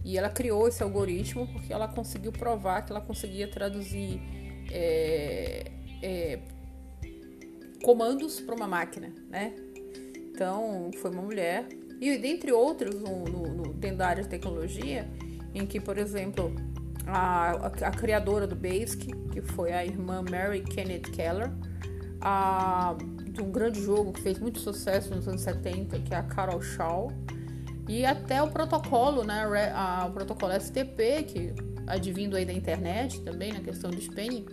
e 0.03 0.17
ela 0.17 0.29
criou 0.29 0.67
esse 0.67 0.83
algoritmo 0.83 1.47
porque 1.47 1.71
ela 1.71 1.87
conseguiu 1.87 2.33
provar 2.33 2.81
que 2.81 2.91
ela 2.91 3.01
conseguia 3.01 3.47
traduzir 3.47 4.21
é, 4.69 5.71
é, 6.01 6.39
comandos 7.81 8.41
para 8.41 8.55
uma 8.55 8.67
máquina, 8.67 9.13
né? 9.29 9.55
Então 10.33 10.91
foi 10.99 11.11
uma 11.11 11.21
mulher 11.21 11.65
e 11.99 12.17
dentre 12.17 12.51
outros 12.51 12.95
no, 12.95 13.25
no, 13.25 13.47
no, 13.47 13.73
dentro 13.73 13.97
da 13.97 14.07
área 14.07 14.23
de 14.23 14.29
tecnologia 14.29 15.07
em 15.53 15.65
que, 15.65 15.79
por 15.79 15.97
exemplo, 15.97 16.53
a, 17.07 17.51
a, 17.51 17.67
a 17.67 17.91
criadora 17.91 18.45
do 18.45 18.55
Basic, 18.55 19.13
que 19.31 19.41
foi 19.41 19.71
a 19.71 19.85
irmã 19.85 20.23
Mary 20.29 20.61
Kenneth 20.61 21.11
Keller, 21.11 21.51
a, 22.21 22.95
de 23.29 23.41
um 23.41 23.51
grande 23.51 23.81
jogo 23.81 24.11
que 24.11 24.21
fez 24.21 24.39
muito 24.39 24.59
sucesso 24.59 25.13
nos 25.13 25.27
anos 25.27 25.41
70, 25.41 25.99
que 25.99 26.13
é 26.13 26.17
a 26.17 26.23
Carol 26.23 26.61
Shaw, 26.61 27.11
e 27.87 28.05
até 28.05 28.41
o 28.41 28.49
protocolo, 28.49 29.23
né, 29.23 29.45
o 30.05 30.11
protocolo 30.11 30.53
STP, 30.59 31.23
que 31.23 31.53
advindo 31.85 32.35
aí 32.35 32.45
da 32.45 32.53
internet 32.53 33.21
também, 33.21 33.53
na 33.53 33.59
questão 33.59 33.91
do 33.91 33.99
Spanning 33.99 34.45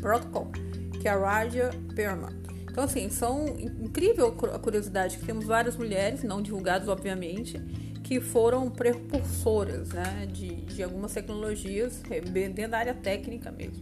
Protocol, 0.00 0.52
que 1.00 1.08
é 1.08 1.10
a 1.10 1.18
Raja 1.18 1.70
Perman. 1.96 2.43
Então, 2.74 2.82
assim, 2.82 3.08
são 3.08 3.46
incrível 3.56 4.36
a 4.52 4.58
curiosidade 4.58 5.18
que 5.18 5.24
temos 5.24 5.44
várias 5.44 5.76
mulheres, 5.76 6.24
não 6.24 6.42
divulgadas, 6.42 6.88
obviamente, 6.88 7.56
que 8.02 8.20
foram 8.20 8.68
precursoras 8.68 9.90
né, 9.90 10.26
de, 10.26 10.56
de 10.56 10.82
algumas 10.82 11.12
tecnologias 11.12 12.02
é, 12.10 12.20
dentro 12.20 12.72
da 12.72 12.78
área 12.78 12.94
técnica 12.94 13.52
mesmo. 13.52 13.78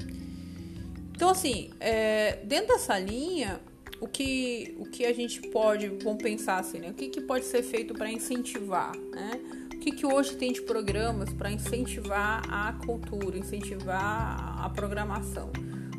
Então, 1.17 1.31
assim, 1.31 1.71
é, 1.81 2.41
dentro 2.45 2.67
dessa 2.67 2.99
linha, 2.99 3.63
o 3.99 4.07
que, 4.07 4.77
o 4.79 4.85
que 4.85 5.07
a 5.07 5.15
gente 5.15 5.41
pode, 5.41 5.89
vamos 5.89 6.23
pensar 6.23 6.59
assim, 6.59 6.79
né? 6.79 6.91
O 6.91 6.95
que, 6.95 7.09
que 7.09 7.23
pode 7.23 7.47
ser 7.47 7.63
feito 7.63 7.95
para 7.95 8.13
incentivar, 8.13 8.95
né? 8.95 9.41
O 9.75 9.79
que, 9.79 9.93
que 9.93 10.05
hoje 10.05 10.37
tem 10.37 10.53
de 10.53 10.61
programas 10.61 11.33
para 11.33 11.51
incentivar 11.51 12.43
a 12.47 12.75
cultura, 12.75 13.39
incentivar 13.39 14.63
a 14.63 14.69
programação? 14.69 15.51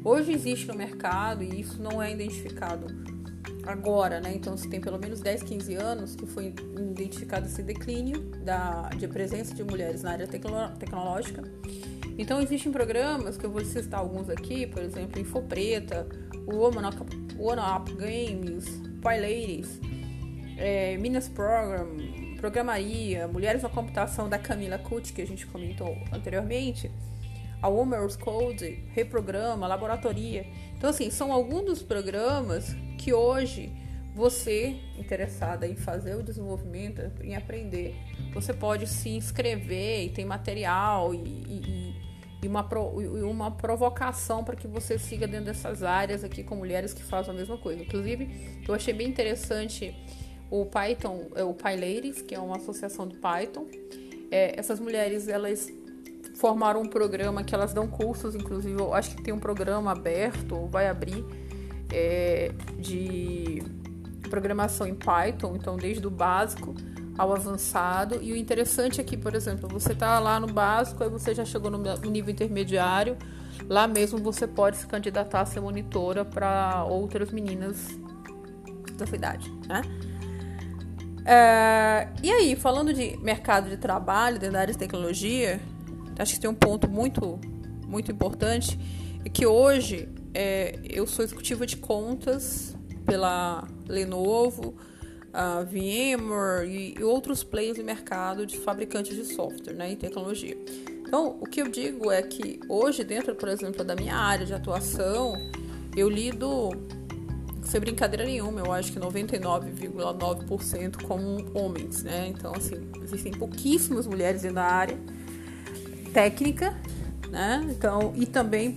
Hoje 0.06 0.34
existe 0.34 0.68
no 0.68 0.76
mercado 0.76 1.44
e 1.44 1.62
isso 1.62 1.82
não 1.82 2.02
é 2.02 2.12
identificado 2.12 2.88
agora, 3.66 4.20
né? 4.20 4.34
Então, 4.36 4.58
se 4.58 4.68
tem 4.68 4.82
pelo 4.82 5.00
menos 5.00 5.22
10, 5.22 5.44
15 5.44 5.76
anos 5.76 6.16
que 6.16 6.26
foi 6.26 6.54
identificado 6.78 7.46
esse 7.46 7.64
declínio 7.64 8.20
da, 8.44 8.90
de 8.90 9.08
presença 9.08 9.54
de 9.54 9.64
mulheres 9.64 10.04
na 10.04 10.12
área 10.12 10.28
tecnológica. 10.28 11.44
Então, 12.18 12.42
existem 12.42 12.72
programas, 12.72 13.38
que 13.38 13.46
eu 13.46 13.50
vou 13.50 13.64
citar 13.64 14.02
alguns 14.02 14.30
aqui, 14.30 14.68
por 14.68 14.84
exemplo, 14.84 15.20
Infopreta, 15.20 16.06
o 16.46 16.56
Woman 16.58 16.90
Up, 16.90 17.94
Games, 17.96 18.82
Pai 19.02 19.22
Ladies, 19.22 19.80
é, 20.58 20.98
Minas 20.98 21.30
Program, 21.30 21.88
Programaria, 22.38 23.26
Mulheres 23.28 23.64
na 23.64 23.70
Computação 23.70 24.28
da 24.28 24.38
Camila 24.38 24.78
Cut, 24.78 25.14
que 25.14 25.22
a 25.22 25.26
gente 25.26 25.48
comentou 25.48 25.98
anteriormente, 26.12 26.92
a 27.64 27.70
Women's 27.70 28.18
Code, 28.18 28.84
Reprograma, 28.92 29.66
Laboratoria. 29.66 30.46
Então, 30.78 30.90
assim, 30.90 31.10
são 31.10 31.32
alguns 31.32 31.64
dos 31.64 31.82
programas 31.82 32.76
que 32.98 33.14
hoje 33.14 33.72
você, 34.14 34.76
interessada 35.00 35.66
em 35.66 35.74
fazer 35.74 36.16
o 36.16 36.22
desenvolvimento, 36.22 37.02
em 37.24 37.38
aprender, 37.38 37.96
você 38.34 38.54
pode 38.54 38.86
se 38.86 39.10
inscrever 39.12 40.04
e 40.04 40.10
tem 40.10 40.26
material 40.26 41.16
e, 41.16 41.18
e, 41.18 41.96
e 42.44 42.48
uma, 42.48 42.70
e 43.02 43.24
uma 43.24 43.50
provocação 43.50 44.44
para 44.44 44.58
que 44.58 44.68
você 44.68 45.00
siga 45.00 45.26
dentro 45.26 45.46
dessas 45.46 45.84
áreas 45.84 46.22
aqui 46.22 46.44
com 46.44 46.58
mulheres 46.58 46.94
que 46.94 47.02
fazem 47.02 47.34
a 47.34 47.38
mesma 47.38 47.58
coisa. 47.58 47.82
Inclusive, 47.82 48.62
eu 48.68 48.76
achei 48.76 48.94
bem 48.94 49.08
interessante 49.08 49.96
o 50.52 50.66
Python, 50.66 51.28
é, 51.34 51.44
o 51.46 51.54
PyLadies, 51.54 52.22
que 52.22 52.36
é 52.36 52.40
uma 52.40 52.58
associação 52.58 53.08
do 53.08 53.16
Python. 53.16 53.66
É, 54.30 54.60
essas 54.60 54.82
mulheres, 54.82 55.30
elas 55.30 55.72
formaram 56.34 56.82
um 56.82 56.88
programa 56.88 57.44
que 57.44 57.54
elas 57.54 57.74
dão 57.74 57.88
cursos, 57.88 58.36
inclusive, 58.36 58.80
eu 58.80 58.94
acho 58.94 59.16
que 59.16 59.24
tem 59.24 59.34
um 59.34 59.40
programa 59.40 59.92
aberto, 59.92 60.68
vai 60.68 60.88
abrir, 60.88 61.24
é, 61.92 62.52
de 62.78 63.64
programação 64.30 64.88
em 64.88 64.96
Python, 64.96 65.56
então 65.56 65.78
desde 65.78 66.06
o 66.08 66.10
básico 66.10 66.74
ao 67.18 67.34
avançado. 67.34 68.20
E 68.22 68.34
o 68.34 68.36
interessante 68.36 69.00
é 69.00 69.04
que, 69.04 69.16
por 69.16 69.36
exemplo, 69.36 69.70
você 69.70 69.94
está 69.94 70.20
lá 70.20 70.40
no 70.40 70.48
básico, 70.48 71.04
aí 71.04 71.10
você 71.10 71.36
já 71.36 71.46
chegou 71.46 71.70
no 71.70 71.78
nível 72.10 72.32
intermediário, 72.32 73.16
lá 73.70 73.88
mesmo 73.88 74.18
você 74.18 74.48
pode 74.48 74.78
se 74.78 74.88
candidatar 74.88 75.42
a 75.42 75.46
ser 75.46 75.60
monitora 75.60 76.26
para 76.26 76.84
outras 76.86 77.32
meninas 77.32 78.00
da 78.98 79.06
sua 79.06 79.16
idade, 79.16 79.52
né? 79.68 79.82
É, 81.26 82.10
e 82.22 82.32
aí, 82.32 82.56
falando 82.56 82.94
de 82.94 83.18
mercado 83.18 83.70
de 83.70 83.78
trabalho, 83.78 84.38
dentro 84.38 84.54
da 84.54 84.60
área 84.60 84.74
de 84.74 84.78
tecnologia, 84.78 85.60
acho 86.18 86.36
que 86.36 86.40
tem 86.40 86.50
um 86.50 86.56
ponto 86.56 86.90
muito, 86.90 87.40
muito 87.88 88.12
importante, 88.12 88.80
é 89.26 89.30
que 89.30 89.46
hoje 89.46 90.10
é, 90.34 90.80
eu 90.84 91.06
sou 91.06 91.24
executiva 91.24 91.66
de 91.66 91.78
contas 91.78 92.76
pela 93.06 93.68
Lenovo, 93.88 94.76
a 95.34 95.64
VMware 95.64 96.68
e, 96.68 97.04
outros 97.04 97.44
players 97.44 97.78
do 97.78 97.84
mercado 97.84 98.46
de 98.46 98.58
fabricantes 98.58 99.16
de 99.16 99.26
software 99.26 99.74
né, 99.74 99.92
e 99.92 99.96
tecnologia. 99.96 100.56
Então, 101.06 101.38
o 101.42 101.46
que 101.46 101.62
eu 101.62 101.68
digo 101.68 102.12
é 102.12 102.22
que 102.22 102.60
hoje, 102.70 103.04
dentro, 103.04 103.36
por 103.36 103.50
exemplo, 103.50 103.84
da 103.84 103.96
minha 103.96 104.16
área 104.16 104.46
de 104.46 104.54
atuação, 104.54 105.36
eu 105.96 106.10
lido, 106.10 106.70
sem 107.64 107.80
brincadeira 107.80 108.26
nenhuma, 108.26 108.62
eu 108.62 108.72
acho 108.72 108.92
que 108.92 109.00
99,9% 109.00 111.04
com 111.04 111.46
homens, 111.54 112.04
né? 112.04 112.28
Então, 112.28 112.52
assim, 112.56 112.90
existem 113.04 113.32
pouquíssimas 113.32 114.08
mulheres 114.08 114.42
da 114.42 114.64
área 114.64 114.98
técnica, 116.14 116.74
né? 117.30 117.66
Então, 117.70 118.14
e 118.16 118.26
também 118.26 118.76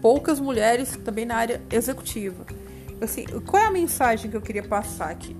poucas 0.00 0.40
mulheres 0.40 0.96
também 1.04 1.24
na 1.24 1.36
área 1.36 1.60
executiva. 1.70 2.44
Assim, 3.00 3.24
qual 3.46 3.62
é 3.62 3.66
a 3.66 3.70
mensagem 3.70 4.30
que 4.30 4.36
eu 4.36 4.40
queria 4.40 4.62
passar 4.62 5.10
aqui? 5.10 5.36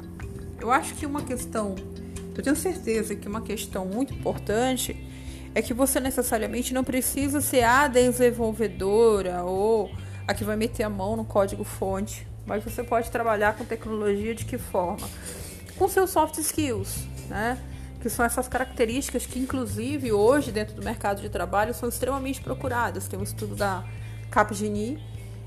Eu 0.61 0.71
acho 0.71 0.95
que 0.95 1.07
uma 1.07 1.23
questão, 1.23 1.75
eu 2.37 2.43
tenho 2.43 2.55
certeza 2.55 3.17
que 3.17 3.27
uma 3.27 3.41
questão 3.41 3.85
muito 3.87 4.15
importante 4.15 4.97
é 5.55 5.61
que 5.61 5.75
você 5.75 6.01
necessariamente 6.01 6.73
não 6.73 6.85
precisa 6.85 7.41
ser 7.41 7.63
a 7.63 7.89
desenvolvedora 7.89 9.43
ou 9.43 9.91
a 10.27 10.35
que 10.35 10.45
vai 10.45 10.57
meter 10.57 10.85
a 10.85 10.89
mão 10.89 11.17
no 11.17 11.25
código 11.25 11.65
fonte, 11.65 12.27
mas 12.47 12.63
você 12.63 12.83
pode 12.83 13.11
trabalhar 13.11 13.57
com 13.57 13.65
tecnologia 13.65 14.35
de 14.35 14.45
que 14.45 14.59
forma? 14.59 15.09
Com 15.77 15.89
seus 15.89 16.11
soft 16.11 16.39
skills, 16.39 17.07
né? 17.29 17.59
Que 18.03 18.11
são 18.11 18.25
essas 18.25 18.49
características 18.49 19.25
que, 19.25 19.39
inclusive, 19.39 20.13
hoje, 20.13 20.51
dentro 20.51 20.75
do 20.75 20.83
mercado 20.83 21.23
de 21.23 21.29
trabalho, 21.29 21.73
são 21.73 21.89
extremamente 21.89 22.41
procuradas. 22.41 23.07
Tem 23.07 23.19
um 23.19 23.23
estudo 23.23 23.55
da 23.55 23.85
Capgemini 24.31 25.01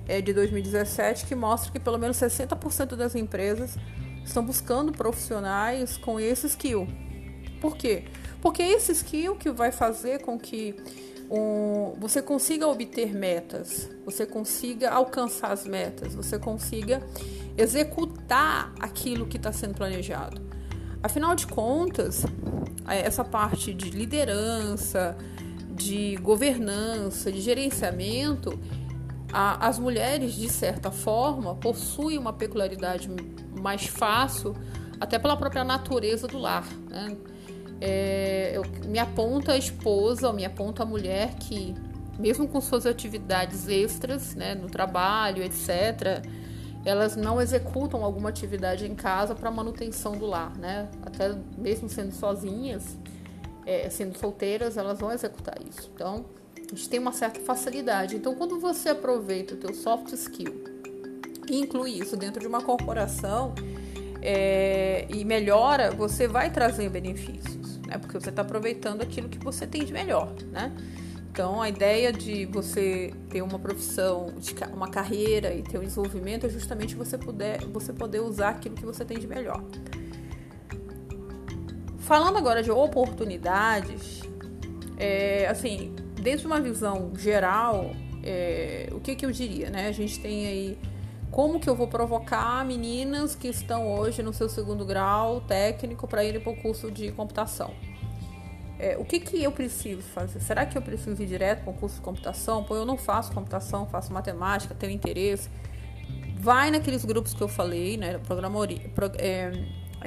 é, 0.08 0.22
de 0.22 0.34
2017 0.34 1.26
que 1.26 1.36
mostra 1.36 1.72
que 1.72 1.80
pelo 1.80 1.98
menos 1.98 2.18
60% 2.18 2.96
das 2.96 3.14
empresas 3.14 3.76
estão 4.24 4.44
buscando 4.44 4.92
profissionais 4.92 5.98
com 5.98 6.20
esse 6.20 6.48
skill. 6.48 6.88
Por 7.60 7.76
quê? 7.76 8.06
Porque 8.42 8.62
é 8.62 8.72
esse 8.72 8.92
skill 8.92 9.36
que 9.36 9.52
vai 9.52 9.72
fazer 9.72 10.22
com 10.22 10.38
que 10.38 10.76
um, 11.30 11.96
você 12.00 12.22
consiga 12.22 12.68
obter 12.68 13.14
metas, 13.14 13.90
você 14.06 14.26
consiga 14.26 14.92
alcançar 14.92 15.52
as 15.52 15.66
metas, 15.66 16.14
você 16.14 16.38
consiga 16.38 17.02
executar 17.58 18.74
aquilo 18.80 19.26
que 19.26 19.38
está 19.38 19.52
sendo 19.52 19.74
planejado. 19.74 20.45
Afinal 21.06 21.36
de 21.36 21.46
contas, 21.46 22.26
é, 22.88 23.02
essa 23.06 23.24
parte 23.24 23.72
de 23.72 23.92
liderança, 23.92 25.16
de 25.70 26.16
governança, 26.16 27.32
de 27.32 27.42
gerenciamento, 27.42 28.60
a, 29.32 29.68
as 29.68 29.78
mulheres, 29.78 30.34
de 30.34 30.50
certa 30.50 30.90
forma, 30.90 31.54
possuem 31.54 32.18
uma 32.18 32.34
peculiaridade 32.34 33.08
mais 33.56 33.86
fácil, 33.86 34.56
até 35.00 35.20
pela 35.20 35.38
própria 35.38 35.64
natureza 35.64 36.28
do 36.28 36.40
lar. 36.40 36.66
Né? 36.90 37.16
É, 37.80 38.54
eu, 38.56 38.64
me 38.88 38.98
aponta 38.98 39.52
a 39.52 39.58
esposa, 39.60 40.28
ou 40.28 40.34
me 40.34 40.44
aponta 40.44 40.82
a 40.82 40.88
mulher 40.88 41.36
que, 41.36 41.76
mesmo 42.18 42.48
com 42.48 42.60
suas 42.60 42.88
atividades 42.88 43.68
extras, 43.68 44.34
né, 44.34 44.56
no 44.56 44.72
trabalho, 44.72 45.44
etc., 45.44 46.26
elas 46.86 47.16
não 47.16 47.42
executam 47.42 48.06
alguma 48.06 48.30
atividade 48.30 48.86
em 48.86 48.94
casa 48.94 49.34
para 49.34 49.50
manutenção 49.50 50.14
do 50.14 50.28
lar, 50.28 50.56
né? 50.56 50.88
Até 51.02 51.36
mesmo 51.58 51.90
sendo 51.90 52.14
sozinhas, 52.14 52.96
é, 53.66 53.90
sendo 53.90 54.16
solteiras, 54.18 54.78
elas 54.78 55.00
vão 55.00 55.12
executar 55.12 55.58
isso. 55.68 55.90
Então, 55.94 56.26
a 56.58 56.76
gente 56.76 56.88
tem 56.88 57.00
uma 57.00 57.12
certa 57.12 57.40
facilidade. 57.40 58.16
Então, 58.16 58.36
quando 58.36 58.60
você 58.60 58.90
aproveita 58.90 59.56
o 59.56 59.58
teu 59.58 59.74
soft 59.74 60.14
skill 60.14 60.64
e 61.50 61.60
inclui 61.60 61.92
isso 61.92 62.16
dentro 62.16 62.40
de 62.40 62.48
uma 62.48 62.62
corporação 62.62 63.56
é, 64.22 65.08
e 65.10 65.26
melhora, 65.26 65.90
você 65.90 66.28
vai 66.28 66.52
trazer 66.52 66.90
benefícios, 66.90 67.80
né? 67.80 67.98
Porque 67.98 68.20
você 68.20 68.30
está 68.30 68.44
aproveitando 68.44 69.02
aquilo 69.02 69.28
que 69.28 69.40
você 69.40 69.66
tem 69.66 69.84
de 69.84 69.92
melhor, 69.92 70.32
né? 70.52 70.72
Então, 71.36 71.62
a 71.62 71.68
ideia 71.68 72.14
de 72.14 72.46
você 72.46 73.14
ter 73.30 73.42
uma 73.42 73.60
profissão, 73.60 74.34
uma 74.74 74.88
carreira 74.88 75.54
e 75.54 75.62
ter 75.62 75.78
um 75.78 75.82
desenvolvimento 75.82 76.46
é 76.46 76.50
justamente 76.50 76.96
você 76.96 77.18
poder, 77.18 77.60
você 77.74 77.92
poder 77.92 78.22
usar 78.22 78.52
aquilo 78.52 78.74
que 78.74 78.86
você 78.86 79.04
tem 79.04 79.20
de 79.20 79.28
melhor. 79.28 79.62
Falando 82.00 82.38
agora 82.38 82.64
de 82.64 82.72
oportunidades, 82.72 84.22
é, 84.98 85.46
assim, 85.48 85.94
dentro 86.22 86.40
de 86.40 86.48
uma 86.48 86.62
visão 86.62 87.12
geral, 87.18 87.92
é, 88.24 88.88
o 88.94 89.02
que, 89.02 89.14
que 89.14 89.26
eu 89.26 89.32
diria, 89.32 89.70
né? 89.70 89.90
A 89.90 89.92
gente 89.92 90.18
tem 90.22 90.48
aí 90.48 90.80
como 91.32 91.60
que 91.60 91.70
eu 91.70 91.76
vou 91.76 91.90
provocar 91.90 92.64
meninas 92.64 93.36
que 93.36 93.50
estão 93.50 93.94
hoje 93.94 94.24
no 94.24 94.32
seu 94.32 94.48
segundo 94.48 94.86
grau 94.86 95.42
técnico 95.42 96.08
para 96.08 96.24
irem 96.24 96.40
para 96.40 96.54
o 96.54 96.56
curso 96.56 96.90
de 96.90 97.12
computação. 97.12 97.74
É, 98.78 98.98
o 98.98 99.06
que, 99.06 99.20
que 99.20 99.42
eu 99.42 99.52
preciso 99.52 100.02
fazer? 100.02 100.40
Será 100.42 100.66
que 100.66 100.78
eu 100.78 100.82
preciso 100.82 101.22
ir 101.22 101.26
direto 101.26 101.64
para 101.64 101.72
um 101.72 101.76
curso 101.76 101.96
de 101.96 102.02
computação? 102.02 102.64
Pô, 102.64 102.76
eu 102.76 102.86
não 102.86 102.98
faço 102.98 103.32
computação, 103.32 103.88
faço 103.88 104.12
matemática, 104.12 104.76
tenho 104.76 104.92
interesse. 104.92 105.50
Vai 106.38 106.70
naqueles 106.70 107.06
grupos 107.06 107.34
que 107.34 107.42
eu 107.42 107.48
falei, 107.48 107.98
né? 107.98 108.20
Pro, 108.94 109.12
é, 109.18 109.52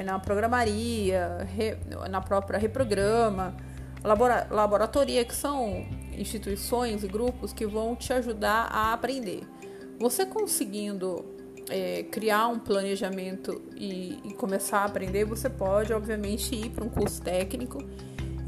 na 0.03 0.19
programaria, 0.19 1.47
re, 1.55 1.77
na 2.09 2.21
própria 2.21 2.59
reprograma, 2.59 3.55
labora, 4.03 4.47
laboratoria, 4.51 5.25
que 5.25 5.35
são 5.35 5.85
instituições 6.13 7.03
e 7.03 7.07
grupos 7.07 7.51
que 7.51 7.65
vão 7.65 7.95
te 7.95 8.13
ajudar 8.13 8.67
a 8.71 8.93
aprender. 8.93 9.41
Você 9.99 10.25
conseguindo 10.25 11.25
é, 11.69 12.03
criar 12.03 12.47
um 12.47 12.59
planejamento 12.59 13.61
e, 13.75 14.19
e 14.23 14.33
começar 14.33 14.79
a 14.79 14.85
aprender, 14.85 15.25
você 15.25 15.49
pode, 15.49 15.91
obviamente, 15.91 16.53
ir 16.55 16.69
para 16.69 16.85
um 16.85 16.89
curso 16.89 17.21
técnico 17.21 17.83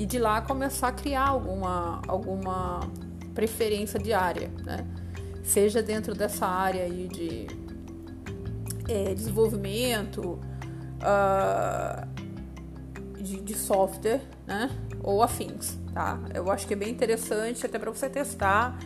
e 0.02 0.06
de 0.08 0.18
lá 0.18 0.42
começar 0.42 0.88
a 0.88 0.92
criar 0.92 1.28
alguma, 1.28 2.02
alguma 2.08 2.80
preferência 3.36 4.00
de 4.00 4.12
área, 4.12 4.50
né? 4.66 4.84
Seja 5.44 5.84
dentro 5.84 6.16
dessa 6.16 6.48
área 6.48 6.86
aí 6.86 7.08
de 7.08 7.46
é, 8.90 9.14
desenvolvimento 9.14 10.40
uh, 11.04 12.08
de, 13.22 13.42
de, 13.42 13.54
software, 13.54 14.22
né? 14.48 14.72
Ou 15.04 15.22
afins, 15.22 15.78
tá? 15.94 16.20
Eu 16.34 16.50
acho 16.50 16.66
que 16.66 16.74
é 16.74 16.78
bem 16.78 16.90
interessante 16.90 17.64
até 17.64 17.78
para 17.78 17.92
você 17.92 18.10
testar 18.10 18.80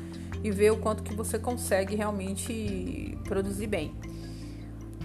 e 0.43 0.51
ver 0.51 0.73
o 0.73 0.78
quanto 0.78 1.01
que 1.01 1.15
você 1.15 1.39
consegue 1.39 1.95
realmente 1.95 3.17
produzir 3.23 3.67
bem. 3.67 3.95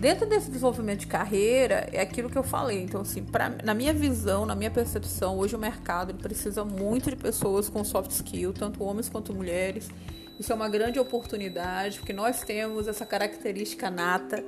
Dentro 0.01 0.27
desse 0.27 0.49
desenvolvimento 0.49 1.01
de 1.01 1.07
carreira, 1.07 1.87
é 1.93 2.01
aquilo 2.01 2.31
que 2.31 2.39
eu 2.39 2.43
falei. 2.43 2.83
Então, 2.83 3.03
assim, 3.03 3.23
pra, 3.23 3.51
na 3.63 3.75
minha 3.75 3.93
visão, 3.93 4.47
na 4.47 4.55
minha 4.55 4.71
percepção, 4.71 5.37
hoje 5.37 5.55
o 5.55 5.59
mercado 5.59 6.15
precisa 6.15 6.65
muito 6.65 7.11
de 7.11 7.17
pessoas 7.17 7.69
com 7.69 7.85
soft 7.85 8.11
skill, 8.13 8.55
tanto 8.55 8.83
homens 8.83 9.11
quanto 9.11 9.35
mulheres. 9.35 9.91
Isso 10.39 10.51
é 10.53 10.55
uma 10.55 10.71
grande 10.71 10.99
oportunidade, 10.99 11.99
porque 11.99 12.15
nós 12.15 12.41
temos 12.41 12.89
essa 12.89 13.05
característica 13.05 13.91
nata. 13.91 14.43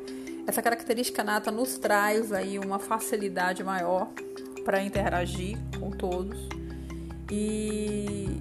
Essa 0.46 0.62
característica 0.62 1.22
nata 1.22 1.50
nos 1.50 1.76
traz 1.76 2.32
aí 2.32 2.58
uma 2.58 2.78
facilidade 2.78 3.62
maior 3.62 4.08
para 4.64 4.82
interagir 4.82 5.58
com 5.78 5.90
todos 5.90 6.48
e, 7.30 8.40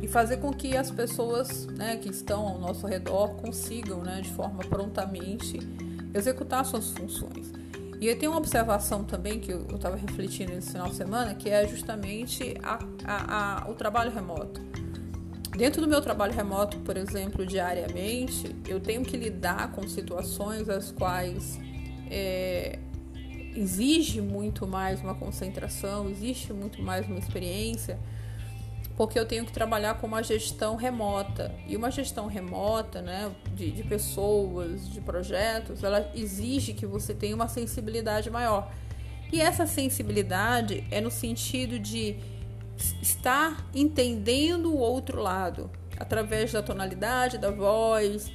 e 0.00 0.06
fazer 0.06 0.36
com 0.36 0.52
que 0.52 0.76
as 0.76 0.92
pessoas 0.92 1.66
né, 1.66 1.96
que 1.96 2.08
estão 2.08 2.46
ao 2.46 2.58
nosso 2.60 2.86
redor 2.86 3.34
consigam, 3.34 4.00
né, 4.02 4.20
de 4.20 4.30
forma 4.30 4.60
prontamente, 4.60 5.58
executar 6.14 6.64
suas 6.64 6.90
funções. 6.90 7.52
E 8.00 8.08
eu 8.08 8.18
tenho 8.18 8.32
uma 8.32 8.38
observação 8.38 9.04
também 9.04 9.38
que 9.38 9.52
eu 9.52 9.64
estava 9.74 9.96
refletindo 9.96 10.52
nesse 10.52 10.72
final 10.72 10.88
de 10.88 10.96
semana, 10.96 11.34
que 11.34 11.48
é 11.48 11.66
justamente 11.68 12.56
a, 12.62 12.78
a, 13.04 13.64
a, 13.64 13.70
o 13.70 13.74
trabalho 13.74 14.10
remoto. 14.10 14.60
Dentro 15.56 15.82
do 15.82 15.86
meu 15.86 16.00
trabalho 16.00 16.32
remoto, 16.32 16.78
por 16.78 16.96
exemplo, 16.96 17.46
diariamente, 17.46 18.56
eu 18.66 18.80
tenho 18.80 19.02
que 19.04 19.16
lidar 19.16 19.70
com 19.72 19.86
situações 19.86 20.68
as 20.68 20.90
quais 20.90 21.60
é, 22.10 22.78
exige 23.54 24.20
muito 24.20 24.66
mais 24.66 25.00
uma 25.00 25.14
concentração, 25.14 26.08
existe 26.10 26.52
muito 26.52 26.82
mais 26.82 27.06
uma 27.06 27.18
experiência 27.18 27.98
porque 28.96 29.18
eu 29.18 29.26
tenho 29.26 29.44
que 29.44 29.52
trabalhar 29.52 29.94
com 29.94 30.06
uma 30.06 30.22
gestão 30.22 30.76
remota. 30.76 31.54
E 31.66 31.76
uma 31.76 31.90
gestão 31.90 32.26
remota, 32.26 33.00
né, 33.00 33.30
de, 33.54 33.70
de 33.70 33.82
pessoas, 33.82 34.88
de 34.90 35.00
projetos, 35.00 35.82
ela 35.82 36.10
exige 36.14 36.74
que 36.74 36.86
você 36.86 37.14
tenha 37.14 37.34
uma 37.34 37.48
sensibilidade 37.48 38.30
maior. 38.30 38.70
E 39.32 39.40
essa 39.40 39.66
sensibilidade 39.66 40.84
é 40.90 41.00
no 41.00 41.10
sentido 41.10 41.78
de 41.78 42.16
estar 43.00 43.66
entendendo 43.74 44.72
o 44.72 44.76
outro 44.76 45.20
lado, 45.22 45.70
através 45.98 46.52
da 46.52 46.62
tonalidade 46.62 47.38
da 47.38 47.50
voz, 47.50 48.30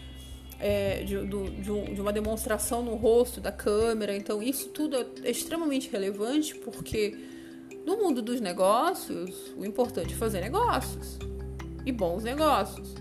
é, 0.59 1.03
de, 1.03 1.17
do, 1.17 1.49
de, 1.49 1.93
de, 1.93 2.01
uma 2.01 2.11
demonstração 2.11 2.81
no 2.81 2.95
rosto 2.95 3.39
da 3.39 3.51
câmera. 3.51 4.15
Então, 4.15 4.41
isso 4.41 4.69
tudo 4.69 4.97
é 5.23 5.29
extremamente 5.29 5.89
relevante 5.89 6.55
porque 6.55 7.15
no 7.87 7.95
mundo 7.95 8.21
dos 8.21 8.41
negócios, 8.41 9.53
o 9.55 9.63
importante 9.63 10.13
é 10.13 10.17
fazer 10.17 10.41
negócios 10.41 11.17
e 11.85 11.91
bons 11.93 12.21
negócios. 12.21 12.93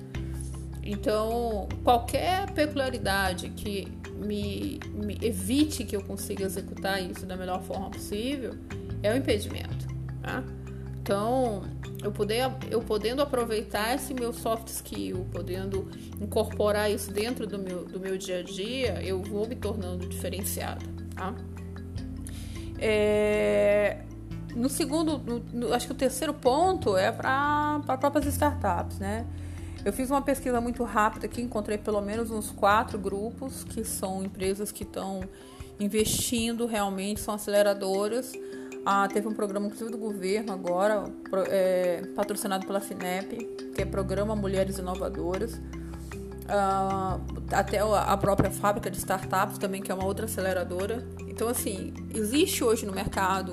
Então, 0.80 1.68
qualquer 1.82 2.52
peculiaridade 2.52 3.48
que 3.50 3.88
me, 4.14 4.78
me, 4.94 5.18
evite 5.20 5.84
que 5.84 5.96
eu 5.96 6.04
consiga 6.04 6.44
executar 6.44 7.02
isso 7.02 7.26
da 7.26 7.36
melhor 7.36 7.60
forma 7.64 7.90
possível 7.90 8.54
é 9.02 9.12
um 9.12 9.16
impedimento. 9.16 9.88
Tá? 10.22 10.44
Então, 11.02 11.64
eu, 12.00 12.12
poder, 12.12 12.48
eu 12.70 12.80
podendo 12.80 13.20
aproveitar 13.20 13.96
esse 13.96 14.14
meu 14.14 14.32
soft 14.32 14.68
skill, 14.68 15.26
podendo 15.32 15.90
incorporar 16.20 16.92
isso 16.92 17.10
dentro 17.10 17.44
do 17.44 17.58
meu, 17.58 17.84
do 17.84 17.98
meu 17.98 18.16
dia 18.16 18.38
a 18.38 18.42
dia, 18.44 19.02
eu 19.02 19.20
vou 19.20 19.48
me 19.48 19.56
tornando 19.56 20.06
diferenciada. 20.06 20.86
Tá? 21.16 21.34
É, 22.78 24.04
no 24.56 24.68
segundo, 24.68 25.18
no, 25.18 25.38
no, 25.52 25.74
acho 25.74 25.86
que 25.86 25.92
o 25.92 25.96
terceiro 25.96 26.32
ponto 26.32 26.96
é 26.96 27.12
para 27.12 27.80
próprias 27.98 28.26
startups, 28.26 28.98
né? 28.98 29.26
Eu 29.84 29.92
fiz 29.92 30.10
uma 30.10 30.22
pesquisa 30.22 30.60
muito 30.60 30.82
rápida 30.82 31.26
aqui, 31.26 31.40
encontrei 31.40 31.78
pelo 31.78 32.00
menos 32.00 32.30
uns 32.30 32.50
quatro 32.50 32.98
grupos 32.98 33.62
que 33.62 33.84
são 33.84 34.24
empresas 34.24 34.72
que 34.72 34.82
estão 34.82 35.20
investindo 35.78 36.66
realmente, 36.66 37.20
são 37.20 37.34
aceleradoras 37.34 38.32
Ah, 38.84 39.06
teve 39.08 39.28
um 39.28 39.34
programa, 39.34 39.66
inclusive, 39.66 39.90
do 39.90 39.98
governo 39.98 40.52
agora, 40.52 41.04
é, 41.48 42.02
patrocinado 42.14 42.66
pela 42.66 42.80
FINEP, 42.80 43.36
que 43.74 43.82
é 43.82 43.84
Programa 43.84 44.34
Mulheres 44.34 44.78
Inovadoras. 44.78 45.60
Ah, 46.48 47.18
até 47.50 47.80
a 47.80 48.16
própria 48.16 48.50
fábrica 48.50 48.88
de 48.88 48.96
startups 48.98 49.58
também, 49.58 49.82
que 49.82 49.90
é 49.90 49.94
uma 49.94 50.04
outra 50.04 50.26
aceleradora. 50.26 51.04
Então, 51.26 51.48
assim, 51.48 51.92
existe 52.14 52.62
hoje 52.62 52.86
no 52.86 52.92
mercado 52.92 53.52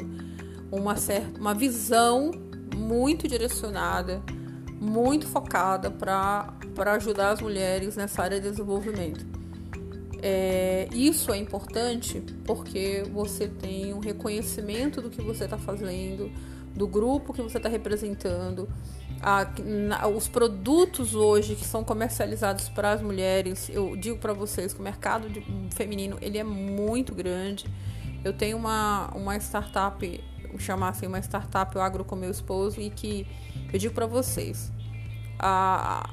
uma, 0.76 0.96
certa, 0.96 1.40
uma 1.40 1.54
visão 1.54 2.32
muito 2.76 3.28
direcionada, 3.28 4.22
muito 4.82 5.28
focada 5.28 5.92
para 5.92 6.94
ajudar 6.94 7.30
as 7.30 7.42
mulheres 7.42 7.96
nessa 7.96 8.24
área 8.24 8.40
de 8.40 8.50
desenvolvimento. 8.50 9.26
É, 10.22 10.88
isso 10.92 11.32
é 11.32 11.38
importante 11.38 12.24
porque 12.46 13.04
você 13.12 13.48
tem 13.48 13.94
um 13.94 14.00
reconhecimento 14.00 15.02
do 15.02 15.10
que 15.10 15.22
você 15.22 15.44
está 15.44 15.58
fazendo, 15.58 16.32
do 16.74 16.88
grupo 16.88 17.34
que 17.34 17.42
você 17.42 17.58
está 17.58 17.70
representando. 17.70 18.68
A, 19.22 19.46
na, 19.64 20.08
os 20.08 20.28
produtos 20.28 21.14
hoje 21.14 21.56
que 21.56 21.66
são 21.66 21.84
comercializados 21.84 22.68
para 22.70 22.94
as 22.94 23.02
mulheres, 23.02 23.70
eu 23.70 23.96
digo 23.96 24.18
para 24.18 24.34
vocês 24.34 24.74
que 24.74 24.80
o 24.80 24.84
mercado 24.84 25.30
de, 25.30 25.46
feminino 25.76 26.18
ele 26.20 26.38
é 26.38 26.44
muito 26.44 27.14
grande. 27.14 27.66
Eu 28.24 28.34
tenho 28.34 28.58
uma, 28.58 29.12
uma 29.14 29.36
startup 29.38 30.24
chamar 30.60 30.90
assim 30.90 31.08
uma 31.08 31.20
startup, 31.20 31.78
o 31.78 31.82
Agro 31.82 32.04
com 32.04 32.16
meu 32.16 32.32
esposo, 32.32 32.80
e 32.80 32.90
que 32.90 33.28
eu 33.72 33.80
digo 33.80 33.94
para 33.94 34.06
vocês, 34.06 34.72
a 35.40 36.10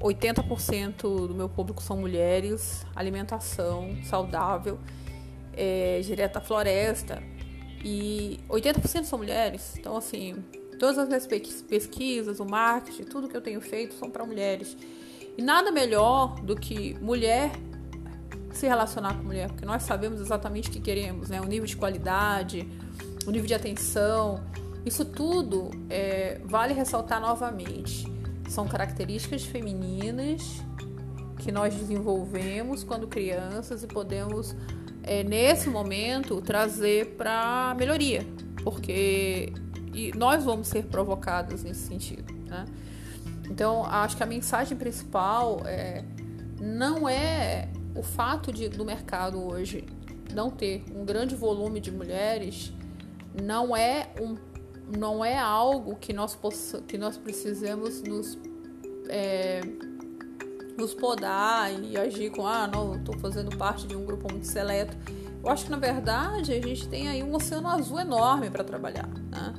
80% 0.00 1.02
do 1.28 1.34
meu 1.34 1.48
público 1.48 1.82
são 1.82 1.96
mulheres, 1.96 2.84
alimentação 2.94 3.96
saudável, 4.04 4.78
é, 5.52 6.00
direto 6.00 6.38
à 6.38 6.40
floresta, 6.40 7.22
e 7.84 8.40
80% 8.48 9.04
são 9.04 9.18
mulheres. 9.18 9.74
Então, 9.76 9.96
assim, 9.96 10.36
todas 10.78 10.98
as 10.98 11.08
minhas 11.08 11.26
pesquisas, 11.26 12.40
o 12.40 12.44
marketing, 12.44 13.04
tudo 13.04 13.28
que 13.28 13.36
eu 13.36 13.40
tenho 13.40 13.60
feito 13.60 13.94
são 13.94 14.10
para 14.10 14.24
mulheres. 14.24 14.76
E 15.36 15.42
nada 15.42 15.70
melhor 15.70 16.40
do 16.40 16.54
que 16.54 16.94
mulher 17.00 17.52
se 18.52 18.66
relacionar 18.66 19.14
com 19.14 19.22
mulher, 19.22 19.48
porque 19.48 19.64
nós 19.64 19.82
sabemos 19.82 20.20
exatamente 20.20 20.68
o 20.68 20.72
que 20.72 20.80
queremos, 20.80 21.30
né? 21.30 21.40
O 21.40 21.46
nível 21.46 21.66
de 21.66 21.76
qualidade, 21.76 22.68
o 23.26 23.30
nível 23.30 23.46
de 23.46 23.54
atenção, 23.54 24.42
isso 24.84 25.04
tudo 25.04 25.70
é, 25.88 26.40
vale 26.44 26.74
ressaltar 26.74 27.20
novamente. 27.20 28.06
São 28.48 28.66
características 28.66 29.44
femininas 29.44 30.42
que 31.38 31.50
nós 31.50 31.74
desenvolvemos 31.74 32.84
quando 32.84 33.06
crianças 33.06 33.82
e 33.82 33.86
podemos, 33.86 34.54
é, 35.02 35.24
nesse 35.24 35.68
momento, 35.68 36.40
trazer 36.40 37.16
para 37.16 37.74
melhoria, 37.78 38.26
porque 38.62 39.52
nós 40.16 40.44
vamos 40.44 40.68
ser 40.68 40.84
provocadas 40.86 41.62
nesse 41.62 41.86
sentido. 41.86 42.32
Né? 42.46 42.64
Então, 43.50 43.84
acho 43.84 44.16
que 44.16 44.22
a 44.22 44.26
mensagem 44.26 44.76
principal 44.76 45.62
é, 45.64 46.04
não 46.60 47.08
é 47.08 47.68
o 47.94 48.02
fato 48.02 48.52
de, 48.52 48.68
do 48.68 48.84
mercado 48.84 49.42
hoje 49.42 49.84
não 50.32 50.50
ter 50.50 50.84
um 50.94 51.04
grande 51.04 51.34
volume 51.34 51.80
de 51.80 51.90
mulheres 51.90 52.72
não 53.40 53.76
é 53.76 54.10
um 54.20 54.36
não 54.96 55.24
é 55.24 55.38
algo 55.38 55.96
que 55.96 56.12
nós 56.12 56.38
que 56.86 56.98
nós 56.98 57.16
precisamos 57.16 58.02
nos 58.02 58.38
é, 59.08 59.60
nos 60.76 60.92
podar 60.92 61.72
e 61.82 61.96
agir 61.96 62.30
com 62.30 62.46
ah 62.46 62.66
não 62.66 62.96
estou 62.96 63.18
fazendo 63.18 63.56
parte 63.56 63.86
de 63.86 63.96
um 63.96 64.04
grupo 64.04 64.30
muito 64.30 64.46
seleto 64.46 64.96
eu 65.42 65.48
acho 65.50 65.64
que 65.64 65.70
na 65.70 65.78
verdade 65.78 66.52
a 66.52 66.60
gente 66.60 66.88
tem 66.88 67.08
aí 67.08 67.22
um 67.22 67.34
oceano 67.34 67.68
azul 67.68 68.00
enorme 68.00 68.50
para 68.50 68.64
trabalhar 68.64 69.08
né? 69.30 69.54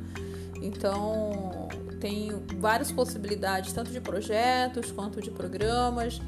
então 0.62 1.68
tem 2.00 2.32
várias 2.58 2.92
possibilidades 2.92 3.74
tanto 3.74 3.92
de 3.92 4.02
projetos 4.02 4.92
quanto 4.92 5.22
de 5.22 5.32
programas 5.32 6.22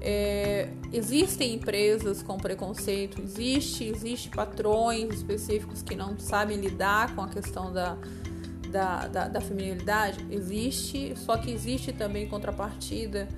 é, 0.00 0.68
existem 0.92 1.54
empresas 1.54 2.22
com 2.22 2.38
preconceito, 2.38 3.20
existe, 3.20 3.84
existe 3.84 4.30
patrões 4.30 5.14
específicos 5.14 5.82
que 5.82 5.94
não 5.94 6.18
sabem 6.18 6.56
lidar 6.56 7.14
com 7.14 7.20
a 7.20 7.28
questão 7.28 7.72
da, 7.72 7.98
da, 8.70 9.06
da, 9.08 9.28
da 9.28 9.40
feminilidade, 9.40 10.24
existe, 10.30 11.14
só 11.16 11.36
que 11.36 11.50
existe 11.50 11.92
também 11.92 12.26
contrapartida 12.26 13.28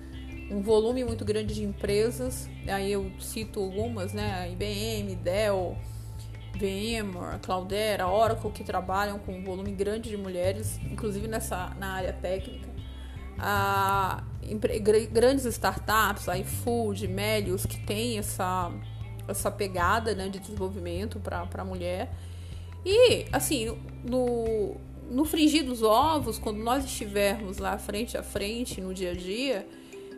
um 0.51 0.61
volume 0.61 1.05
muito 1.05 1.25
grande 1.25 1.55
de 1.55 1.64
empresas, 1.64 2.48
aí 2.68 2.92
eu 2.92 3.11
cito 3.18 3.59
algumas, 3.59 4.12
né, 4.12 4.51
IBM, 4.53 5.16
Dell, 5.16 5.77
VMware, 6.55 7.40
Cloudera, 7.40 8.07
Oracle, 8.07 8.53
que 8.53 8.62
trabalham 8.62 9.18
com 9.18 9.33
um 9.33 9.42
volume 9.42 9.72
grande 9.72 10.11
de 10.11 10.16
mulheres, 10.16 10.79
inclusive 10.90 11.27
nessa 11.27 11.75
na 11.79 11.94
área 11.94 12.12
técnica 12.12 12.71
a, 13.42 14.22
grandes 15.11 15.44
startups, 15.44 16.26
iFood, 16.28 17.09
Melius, 17.09 17.66
que 17.66 17.85
tem 17.85 18.18
essa, 18.18 18.70
essa 19.26 19.50
pegada 19.50 20.14
né, 20.14 20.28
de 20.28 20.38
desenvolvimento 20.38 21.18
para 21.18 21.48
a 21.52 21.64
mulher. 21.64 22.14
E, 22.85 23.26
assim, 23.33 23.76
no, 24.05 24.76
no 25.11 25.24
frigir 25.24 25.64
dos 25.64 25.83
ovos, 25.83 26.38
quando 26.38 26.59
nós 26.59 26.85
estivermos 26.85 27.59
lá 27.59 27.76
frente 27.78 28.16
a 28.16 28.22
frente 28.22 28.81
no 28.81 28.94
dia 28.94 29.11
a 29.11 29.14
dia, 29.14 29.66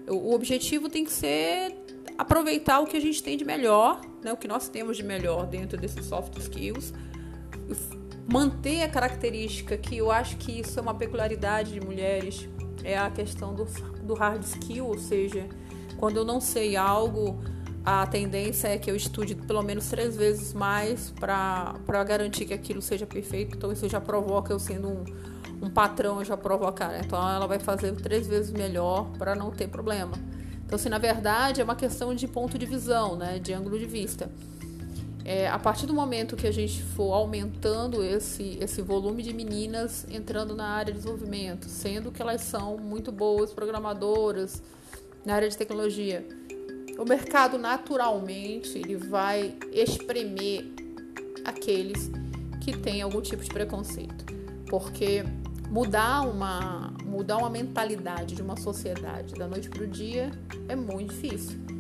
o 0.07 0.35
objetivo 0.35 0.89
tem 0.91 1.05
que 1.05 1.13
ser 1.13 1.75
aproveitar 2.17 2.81
o 2.81 2.87
que 2.87 2.97
a 2.97 3.01
gente 3.01 3.23
tem 3.23 3.37
de 3.37 3.45
melhor, 3.45 4.01
né, 4.23 4.33
o 4.33 4.37
que 4.37 4.47
nós 4.47 4.69
temos 4.69 4.97
de 4.97 5.03
melhor 5.03 5.47
dentro 5.47 5.79
desses 5.79 6.05
soft 6.07 6.37
skills, 6.39 6.93
manter 8.31 8.83
a 8.83 8.89
característica 8.89 9.77
que 9.77 9.97
eu 9.97 10.11
acho 10.11 10.37
que 10.37 10.61
isso 10.61 10.79
é 10.79 10.83
uma 10.83 10.95
peculiaridade 10.95 11.73
de 11.73 11.81
mulheres, 11.81 12.49
é 12.83 12.99
a 12.99 13.11
questão 13.11 13.55
do, 13.55 13.65
do 14.03 14.15
hard 14.15 14.43
skill, 14.43 14.87
ou 14.87 14.99
seja, 14.99 15.47
quando 15.97 16.17
eu 16.17 16.25
não 16.25 16.41
sei 16.41 16.77
algo, 16.77 17.39
a 17.85 18.07
tendência 18.07 18.69
é 18.69 18.79
que 18.79 18.91
eu 18.91 18.97
estude 18.97 19.35
pelo 19.35 19.63
menos 19.63 19.89
três 19.89 20.17
vezes 20.17 20.55
mais 20.55 21.11
para 21.11 22.05
garantir 22.07 22.47
que 22.47 22.55
aquilo 22.55 22.81
seja 22.81 23.07
perfeito. 23.07 23.57
Então 23.57 23.71
isso 23.71 23.89
já 23.89 24.01
provoca 24.01 24.53
eu 24.53 24.59
sendo 24.59 24.89
um, 24.89 25.05
um 25.63 25.71
patrão, 25.71 26.25
já 26.25 26.37
provoca, 26.37 26.89
né? 26.89 27.03
Então 27.05 27.19
ela 27.29 27.47
vai 27.47 27.59
fazer 27.59 27.95
três 27.97 28.27
vezes 28.27 28.51
melhor 28.51 29.11
para 29.19 29.35
não 29.35 29.51
ter 29.51 29.69
problema. 29.69 30.13
Então, 30.65 30.77
assim, 30.77 30.89
na 30.89 30.99
verdade, 30.99 31.61
é 31.61 31.65
uma 31.65 31.77
questão 31.77 32.15
de 32.15 32.27
ponto 32.27 32.59
de 32.59 32.65
visão, 32.65 33.17
né? 33.17 33.39
De 33.39 33.53
ângulo 33.53 33.79
de 33.79 33.85
vista. 33.85 34.31
É, 35.25 35.49
a 35.49 35.59
partir 35.59 35.87
do 35.87 35.95
momento 35.95 36.37
que 36.37 36.47
a 36.47 36.53
gente 36.53 36.83
for 36.83 37.15
aumentando 37.15 38.05
esse, 38.05 38.59
esse 38.61 38.83
volume 38.83 39.23
de 39.23 39.33
meninas 39.33 40.07
entrando 40.11 40.55
na 40.55 40.67
área 40.67 40.93
de 40.93 40.99
desenvolvimento, 40.99 41.67
sendo 41.67 42.13
que 42.13 42.21
elas 42.21 42.43
são 42.43 42.77
muito 42.77 43.11
boas 43.11 43.51
programadoras 43.51 44.63
na 45.25 45.37
área 45.37 45.49
de 45.49 45.57
tecnologia, 45.57 46.27
o 46.99 47.05
mercado 47.07 47.59
naturalmente 47.59 48.77
ele 48.77 48.97
vai 48.97 49.57
espremer 49.73 50.67
aqueles 51.45 52.11
que 52.63 52.77
têm 52.77 53.01
algum 53.01 53.23
tipo 53.23 53.43
de 53.43 53.49
preconceito, 53.49 54.27
porque 54.69 55.25
mudar 55.71 56.21
uma 56.21 56.93
mudar 57.05 57.39
uma 57.39 57.51
mentalidade 57.51 58.35
de 58.35 58.43
uma 58.43 58.57
sociedade 58.57 59.35
da 59.35 59.47
noite 59.47 59.71
para 59.71 59.85
o 59.85 59.87
dia 59.87 60.31
é 60.69 60.77
muito 60.77 61.15
difícil. 61.15 61.74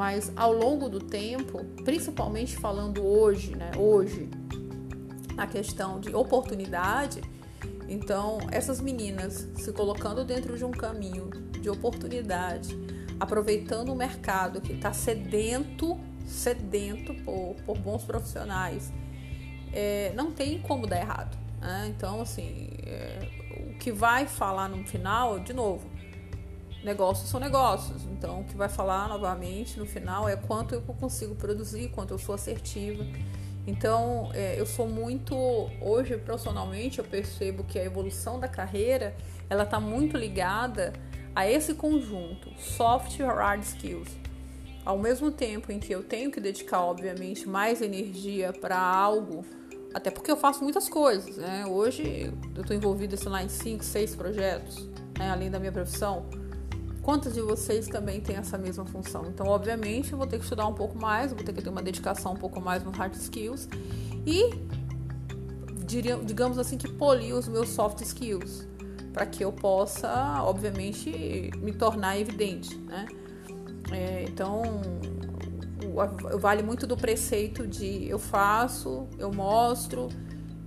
Mas 0.00 0.32
ao 0.34 0.50
longo 0.50 0.88
do 0.88 0.98
tempo, 0.98 1.62
principalmente 1.84 2.56
falando 2.56 3.04
hoje, 3.04 3.54
né, 3.54 3.70
hoje, 3.76 4.30
na 5.34 5.46
questão 5.46 6.00
de 6.00 6.16
oportunidade, 6.16 7.20
então 7.86 8.38
essas 8.50 8.80
meninas 8.80 9.46
se 9.56 9.70
colocando 9.74 10.24
dentro 10.24 10.56
de 10.56 10.64
um 10.64 10.70
caminho 10.70 11.28
de 11.60 11.68
oportunidade, 11.68 12.74
aproveitando 13.20 13.92
o 13.92 13.94
mercado 13.94 14.62
que 14.62 14.72
está 14.72 14.90
sedento, 14.90 16.00
sedento 16.24 17.12
por, 17.22 17.56
por 17.66 17.76
bons 17.76 18.02
profissionais, 18.02 18.90
é, 19.70 20.14
não 20.16 20.32
tem 20.32 20.62
como 20.62 20.86
dar 20.86 20.98
errado. 20.98 21.36
Né? 21.60 21.92
Então, 21.94 22.22
assim, 22.22 22.70
é, 22.86 23.28
o 23.68 23.78
que 23.78 23.92
vai 23.92 24.26
falar 24.26 24.66
no 24.70 24.82
final, 24.86 25.40
de 25.40 25.52
novo, 25.52 25.89
negócios 26.82 27.28
são 27.28 27.40
negócios. 27.40 28.02
Então, 28.04 28.40
o 28.40 28.44
que 28.44 28.56
vai 28.56 28.68
falar 28.68 29.08
novamente 29.08 29.78
no 29.78 29.86
final 29.86 30.28
é 30.28 30.36
quanto 30.36 30.74
eu 30.74 30.82
consigo 30.82 31.34
produzir, 31.34 31.88
quanto 31.88 32.12
eu 32.12 32.18
sou 32.18 32.34
assertiva. 32.34 33.04
Então, 33.66 34.30
é, 34.34 34.58
eu 34.58 34.66
sou 34.66 34.88
muito 34.88 35.34
hoje 35.80 36.16
profissionalmente 36.16 36.98
eu 36.98 37.04
percebo 37.04 37.62
que 37.62 37.78
a 37.78 37.84
evolução 37.84 38.40
da 38.40 38.48
carreira 38.48 39.14
ela 39.48 39.64
está 39.64 39.78
muito 39.78 40.16
ligada 40.16 40.92
a 41.34 41.48
esse 41.48 41.74
conjunto 41.74 42.50
soft 42.58 43.18
e 43.18 43.22
hard 43.22 43.62
skills. 43.62 44.08
Ao 44.84 44.98
mesmo 44.98 45.30
tempo 45.30 45.70
em 45.70 45.78
que 45.78 45.94
eu 45.94 46.02
tenho 46.02 46.30
que 46.30 46.40
dedicar, 46.40 46.80
obviamente, 46.80 47.46
mais 47.46 47.82
energia 47.82 48.52
para 48.52 48.78
algo, 48.78 49.44
até 49.92 50.10
porque 50.10 50.30
eu 50.30 50.36
faço 50.36 50.64
muitas 50.64 50.88
coisas, 50.88 51.36
né? 51.36 51.66
Hoje 51.66 52.32
eu 52.54 52.62
estou 52.62 52.74
envolvida 52.74 53.16
sei 53.16 53.28
lá, 53.28 53.42
em 53.42 53.48
5, 53.48 53.84
6 53.84 54.16
projetos, 54.16 54.88
né? 55.18 55.30
além 55.30 55.50
da 55.50 55.58
minha 55.58 55.72
profissão. 55.72 56.24
Quantos 57.02 57.34
de 57.34 57.40
vocês 57.40 57.88
também 57.88 58.20
têm 58.20 58.36
essa 58.36 58.58
mesma 58.58 58.84
função? 58.84 59.24
Então, 59.26 59.46
obviamente, 59.46 60.12
eu 60.12 60.18
vou 60.18 60.26
ter 60.26 60.38
que 60.38 60.44
estudar 60.44 60.66
um 60.66 60.74
pouco 60.74 60.98
mais, 60.98 61.32
vou 61.32 61.42
ter 61.42 61.52
que 61.52 61.62
ter 61.62 61.70
uma 61.70 61.82
dedicação 61.82 62.32
um 62.32 62.36
pouco 62.36 62.60
mais 62.60 62.84
nos 62.84 62.96
hard 62.96 63.14
skills 63.14 63.68
e 64.26 64.50
digamos 66.24 66.56
assim, 66.58 66.78
que 66.78 66.88
polir 66.88 67.34
os 67.34 67.48
meus 67.48 67.70
soft 67.70 68.00
skills, 68.02 68.66
para 69.12 69.26
que 69.26 69.44
eu 69.44 69.52
possa, 69.52 70.40
obviamente, 70.42 71.50
me 71.58 71.72
tornar 71.72 72.18
evidente, 72.18 72.76
né? 72.76 73.06
É, 73.90 74.24
então, 74.28 74.62
vale 76.38 76.62
muito 76.62 76.86
do 76.86 76.96
preceito 76.96 77.66
de 77.66 78.08
eu 78.08 78.18
faço, 78.18 79.08
eu 79.18 79.32
mostro, 79.32 80.08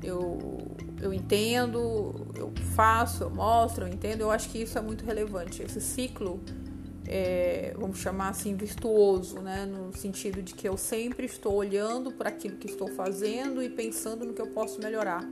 eu, 0.01 0.57
eu 1.03 1.13
entendo, 1.13 2.15
eu 2.33 2.53
faço, 2.75 3.23
eu 3.23 3.29
mostro, 3.29 3.85
eu 3.85 3.93
entendo. 3.93 4.21
Eu 4.21 4.31
acho 4.31 4.49
que 4.49 4.59
isso 4.59 4.77
é 4.77 4.81
muito 4.81 5.05
relevante. 5.05 5.61
Esse 5.61 5.81
ciclo, 5.81 6.39
é, 7.05 7.73
vamos 7.77 7.99
chamar 7.99 8.29
assim, 8.29 8.55
virtuoso, 8.55 9.41
né? 9.41 9.65
no 9.65 9.95
sentido 9.95 10.41
de 10.41 10.53
que 10.53 10.67
eu 10.67 10.77
sempre 10.77 11.25
estou 11.25 11.53
olhando 11.53 12.11
para 12.11 12.29
aquilo 12.29 12.55
que 12.55 12.67
estou 12.67 12.87
fazendo 12.87 13.61
e 13.61 13.69
pensando 13.69 14.25
no 14.25 14.33
que 14.33 14.41
eu 14.41 14.47
posso 14.47 14.79
melhorar. 14.81 15.23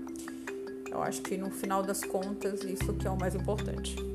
Eu 0.89 1.01
acho 1.01 1.21
que 1.21 1.37
no 1.37 1.49
final 1.49 1.81
das 1.81 2.03
contas, 2.03 2.63
isso 2.63 2.93
que 2.93 3.07
é 3.07 3.09
o 3.09 3.17
mais 3.17 3.33
importante. 3.33 4.10